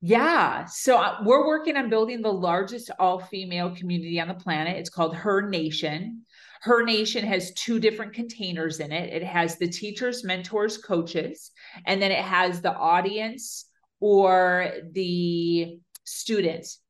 Yeah. 0.00 0.64
So 0.64 0.98
uh, 0.98 1.18
we're 1.24 1.46
working 1.46 1.76
on 1.76 1.90
building 1.90 2.22
the 2.22 2.32
largest 2.32 2.90
all 2.98 3.20
female 3.20 3.76
community 3.76 4.20
on 4.20 4.26
the 4.26 4.34
planet. 4.34 4.76
It's 4.76 4.90
called 4.90 5.14
Her 5.14 5.48
Nation. 5.48 6.22
Her 6.62 6.82
Nation 6.82 7.24
has 7.24 7.52
two 7.52 7.78
different 7.78 8.14
containers 8.14 8.80
in 8.80 8.90
it 8.90 9.12
it 9.12 9.22
has 9.22 9.58
the 9.58 9.68
teachers, 9.68 10.24
mentors, 10.24 10.76
coaches, 10.76 11.52
and 11.86 12.02
then 12.02 12.10
it 12.10 12.24
has 12.24 12.62
the 12.62 12.74
audience 12.74 13.66
or 14.00 14.72
the 14.90 15.78
students. 16.02 16.80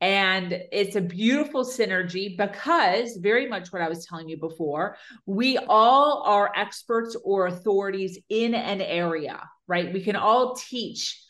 And 0.00 0.58
it's 0.72 0.96
a 0.96 1.00
beautiful 1.00 1.62
synergy 1.62 2.36
because, 2.36 3.16
very 3.16 3.46
much 3.46 3.70
what 3.70 3.82
I 3.82 3.88
was 3.88 4.06
telling 4.06 4.28
you 4.28 4.38
before, 4.38 4.96
we 5.26 5.58
all 5.58 6.22
are 6.24 6.50
experts 6.56 7.16
or 7.22 7.46
authorities 7.46 8.18
in 8.30 8.54
an 8.54 8.80
area, 8.80 9.42
right? 9.66 9.92
We 9.92 10.02
can 10.02 10.16
all 10.16 10.54
teach 10.54 11.22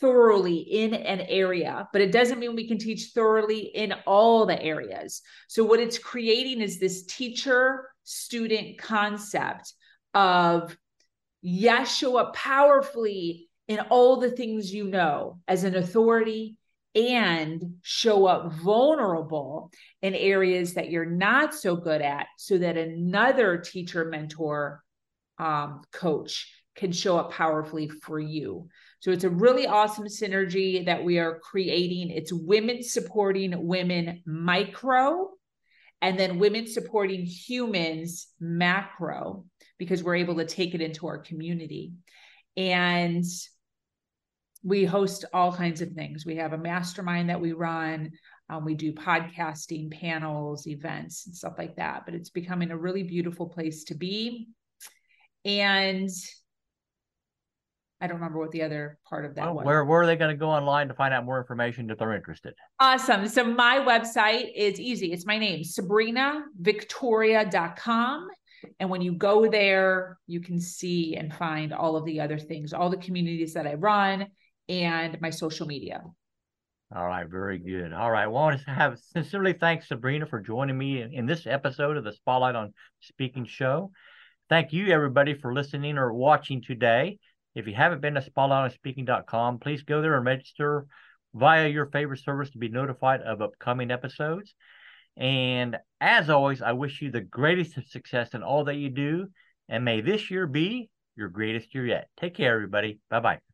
thoroughly 0.00 0.58
in 0.58 0.94
an 0.94 1.20
area, 1.22 1.88
but 1.92 2.00
it 2.00 2.12
doesn't 2.12 2.38
mean 2.38 2.54
we 2.54 2.68
can 2.68 2.78
teach 2.78 3.10
thoroughly 3.12 3.58
in 3.74 3.92
all 4.06 4.46
the 4.46 4.60
areas. 4.62 5.22
So, 5.48 5.64
what 5.64 5.80
it's 5.80 5.98
creating 5.98 6.60
is 6.60 6.78
this 6.78 7.04
teacher 7.06 7.88
student 8.04 8.78
concept 8.78 9.72
of, 10.14 10.76
yes, 11.40 11.96
show 11.96 12.16
up 12.18 12.36
powerfully 12.36 13.48
in 13.66 13.80
all 13.80 14.20
the 14.20 14.30
things 14.30 14.72
you 14.72 14.84
know 14.84 15.40
as 15.48 15.64
an 15.64 15.74
authority 15.74 16.56
and 16.94 17.76
show 17.82 18.26
up 18.26 18.52
vulnerable 18.52 19.70
in 20.02 20.14
areas 20.14 20.74
that 20.74 20.90
you're 20.90 21.06
not 21.06 21.54
so 21.54 21.74
good 21.74 22.02
at 22.02 22.26
so 22.36 22.58
that 22.58 22.76
another 22.76 23.58
teacher, 23.58 24.04
mentor, 24.04 24.82
um, 25.38 25.82
coach 25.92 26.52
can 26.74 26.92
show 26.92 27.18
up 27.18 27.32
powerfully 27.32 27.88
for 27.88 28.18
you. 28.18 28.68
So 29.00 29.10
it's 29.10 29.24
a 29.24 29.30
really 29.30 29.66
awesome 29.66 30.06
synergy 30.06 30.84
that 30.86 31.02
we 31.02 31.18
are 31.18 31.38
creating. 31.40 32.10
It's 32.10 32.32
women 32.32 32.82
supporting 32.82 33.66
women 33.66 34.22
micro 34.26 35.28
and 36.00 36.18
then 36.18 36.38
women 36.38 36.66
supporting 36.66 37.24
humans 37.24 38.28
macro 38.40 39.44
because 39.78 40.02
we're 40.02 40.16
able 40.16 40.36
to 40.36 40.44
take 40.44 40.74
it 40.74 40.80
into 40.80 41.06
our 41.06 41.18
community. 41.18 41.92
And 42.56 43.24
we 44.62 44.84
host 44.84 45.24
all 45.32 45.52
kinds 45.52 45.80
of 45.80 45.90
things. 45.92 46.24
We 46.24 46.36
have 46.36 46.52
a 46.52 46.58
mastermind 46.58 47.30
that 47.30 47.40
we 47.40 47.52
run. 47.52 48.12
Um, 48.48 48.64
we 48.64 48.74
do 48.74 48.92
podcasting, 48.92 49.90
panels, 49.90 50.66
events, 50.66 51.26
and 51.26 51.34
stuff 51.34 51.54
like 51.58 51.76
that. 51.76 52.04
But 52.04 52.14
it's 52.14 52.30
becoming 52.30 52.70
a 52.70 52.76
really 52.76 53.02
beautiful 53.02 53.48
place 53.48 53.84
to 53.84 53.94
be. 53.94 54.48
And 55.44 56.10
I 58.00 58.06
don't 58.06 58.16
remember 58.16 58.38
what 58.38 58.50
the 58.50 58.62
other 58.62 58.98
part 59.08 59.24
of 59.24 59.36
that 59.36 59.46
well, 59.46 59.54
was. 59.54 59.64
Where, 59.64 59.84
where 59.84 60.02
are 60.02 60.06
they 60.06 60.16
going 60.16 60.34
to 60.34 60.36
go 60.36 60.50
online 60.50 60.88
to 60.88 60.94
find 60.94 61.14
out 61.14 61.24
more 61.24 61.38
information 61.38 61.88
if 61.88 61.98
they're 61.98 62.14
interested? 62.14 62.54
Awesome. 62.80 63.28
So 63.28 63.44
my 63.44 63.78
website 63.78 64.50
is 64.54 64.80
easy. 64.80 65.12
It's 65.12 65.24
my 65.24 65.38
name, 65.38 65.62
sabrinavictoria.com. 65.62 68.28
And 68.80 68.90
when 68.90 69.02
you 69.02 69.12
go 69.12 69.48
there, 69.48 70.18
you 70.26 70.40
can 70.40 70.60
see 70.60 71.16
and 71.16 71.32
find 71.32 71.72
all 71.72 71.96
of 71.96 72.04
the 72.04 72.20
other 72.20 72.38
things, 72.38 72.72
all 72.72 72.90
the 72.90 72.96
communities 72.96 73.54
that 73.54 73.66
I 73.66 73.74
run, 73.74 74.26
and 74.80 75.20
my 75.20 75.30
social 75.30 75.66
media. 75.66 76.02
All 76.94 77.06
right, 77.06 77.26
very 77.28 77.58
good. 77.58 77.92
All 77.92 78.10
right, 78.10 78.26
well, 78.26 78.42
I 78.42 78.46
want 78.46 78.60
to 78.60 78.70
have 78.70 78.98
sincerely 78.98 79.54
thanks 79.54 79.88
Sabrina 79.88 80.26
for 80.26 80.40
joining 80.40 80.76
me 80.76 81.00
in, 81.00 81.12
in 81.12 81.26
this 81.26 81.46
episode 81.46 81.96
of 81.96 82.04
the 82.04 82.12
Spotlight 82.12 82.54
on 82.54 82.74
Speaking 83.00 83.46
show. 83.46 83.92
Thank 84.48 84.72
you, 84.72 84.88
everybody, 84.88 85.34
for 85.34 85.54
listening 85.54 85.96
or 85.96 86.12
watching 86.12 86.62
today. 86.62 87.18
If 87.54 87.66
you 87.66 87.74
haven't 87.74 88.02
been 88.02 88.14
to 88.14 88.20
spotlightonspeaking.com, 88.20 89.58
please 89.58 89.82
go 89.82 90.02
there 90.02 90.16
and 90.16 90.26
register 90.26 90.86
via 91.34 91.68
your 91.68 91.86
favorite 91.86 92.20
service 92.20 92.50
to 92.50 92.58
be 92.58 92.68
notified 92.68 93.22
of 93.22 93.40
upcoming 93.40 93.90
episodes. 93.90 94.54
And 95.16 95.78
as 96.00 96.30
always, 96.30 96.62
I 96.62 96.72
wish 96.72 97.00
you 97.00 97.10
the 97.10 97.20
greatest 97.20 97.76
of 97.76 97.86
success 97.86 98.34
in 98.34 98.42
all 98.42 98.64
that 98.64 98.76
you 98.76 98.90
do. 98.90 99.28
And 99.68 99.84
may 99.84 100.00
this 100.00 100.30
year 100.30 100.46
be 100.46 100.90
your 101.16 101.28
greatest 101.28 101.74
year 101.74 101.86
yet. 101.86 102.08
Take 102.18 102.34
care, 102.34 102.54
everybody. 102.54 102.98
Bye 103.10 103.20
bye. 103.20 103.51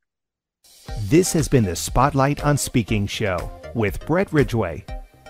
This 1.08 1.32
has 1.32 1.48
been 1.48 1.64
the 1.64 1.74
Spotlight 1.74 2.44
on 2.44 2.58
Speaking 2.58 3.06
show 3.06 3.50
with 3.74 4.04
Brett 4.04 4.30
Ridgway. 4.30 4.84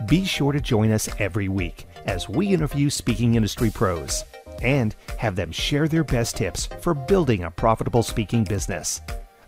Be 0.07 0.25
sure 0.25 0.53
to 0.53 0.61
join 0.61 0.91
us 0.91 1.09
every 1.21 1.49
week 1.49 1.87
as 2.05 2.29
we 2.29 2.49
interview 2.49 2.91
speaking 2.91 3.37
industry 3.37 3.71
pros 3.71 4.25
and 4.61 4.97
have 5.19 5.37
them 5.37 5.53
share 5.53 5.87
their 5.87 6.03
best 6.03 6.37
tips 6.37 6.69
for 6.81 6.95
building 6.95 7.45
a 7.45 7.51
profitable 7.51 8.03
speaking 8.03 8.43
business. 8.43 9.01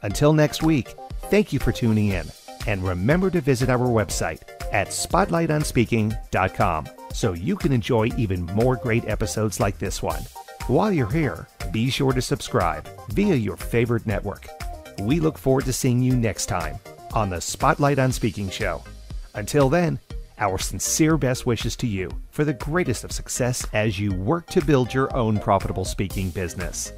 Until 0.03 0.33
next 0.33 0.63
week, 0.63 0.95
thank 1.31 1.53
you 1.53 1.59
for 1.59 1.73
tuning 1.73 2.11
in 2.11 2.27
and 2.67 2.85
remember 2.85 3.31
to 3.31 3.41
visit 3.41 3.69
our 3.69 3.79
website 3.79 4.43
at 4.73 4.89
spotlightonspeaking.com 4.89 6.89
so 7.13 7.33
you 7.33 7.57
can 7.57 7.73
enjoy 7.73 8.09
even 8.17 8.45
more 8.47 8.77
great 8.77 9.05
episodes 9.07 9.59
like 9.59 9.79
this 9.79 10.01
one. 10.01 10.23
While 10.69 10.93
you're 10.93 11.11
here, 11.11 11.49
be 11.73 11.91
sure 11.91 12.13
to 12.13 12.23
subscribe 12.23 12.89
via 13.09 13.35
your 13.35 13.57
favorite 13.57 14.07
network 14.07 14.60
we 15.01 15.21
look 15.21 15.39
forward 15.39 15.65
to 15.67 15.73
seeing 15.73 16.03
you 16.03 16.17
next 16.17 16.47
time 16.47 16.79
on 17.15 17.31
the 17.31 17.41
Spotlight 17.41 17.99
on 17.99 18.13
Speaking 18.13 18.51
show. 18.51 18.83
Until 19.35 19.69
then, 19.69 19.99
our 20.39 20.59
sincere 20.59 21.17
best 21.17 21.47
wishes 21.47 21.77
to 21.77 21.87
you 21.87 22.11
for 22.31 22.45
the 22.45 22.55
greatest 22.55 23.05
of 23.05 23.13
success 23.13 23.67
as 23.73 23.99
you 23.99 24.13
work 24.13 24.47
to 24.49 24.65
build 24.65 24.93
your 24.93 25.15
own 25.17 25.39
profitable 25.39 25.85
speaking 25.85 26.31
business. 26.31 26.93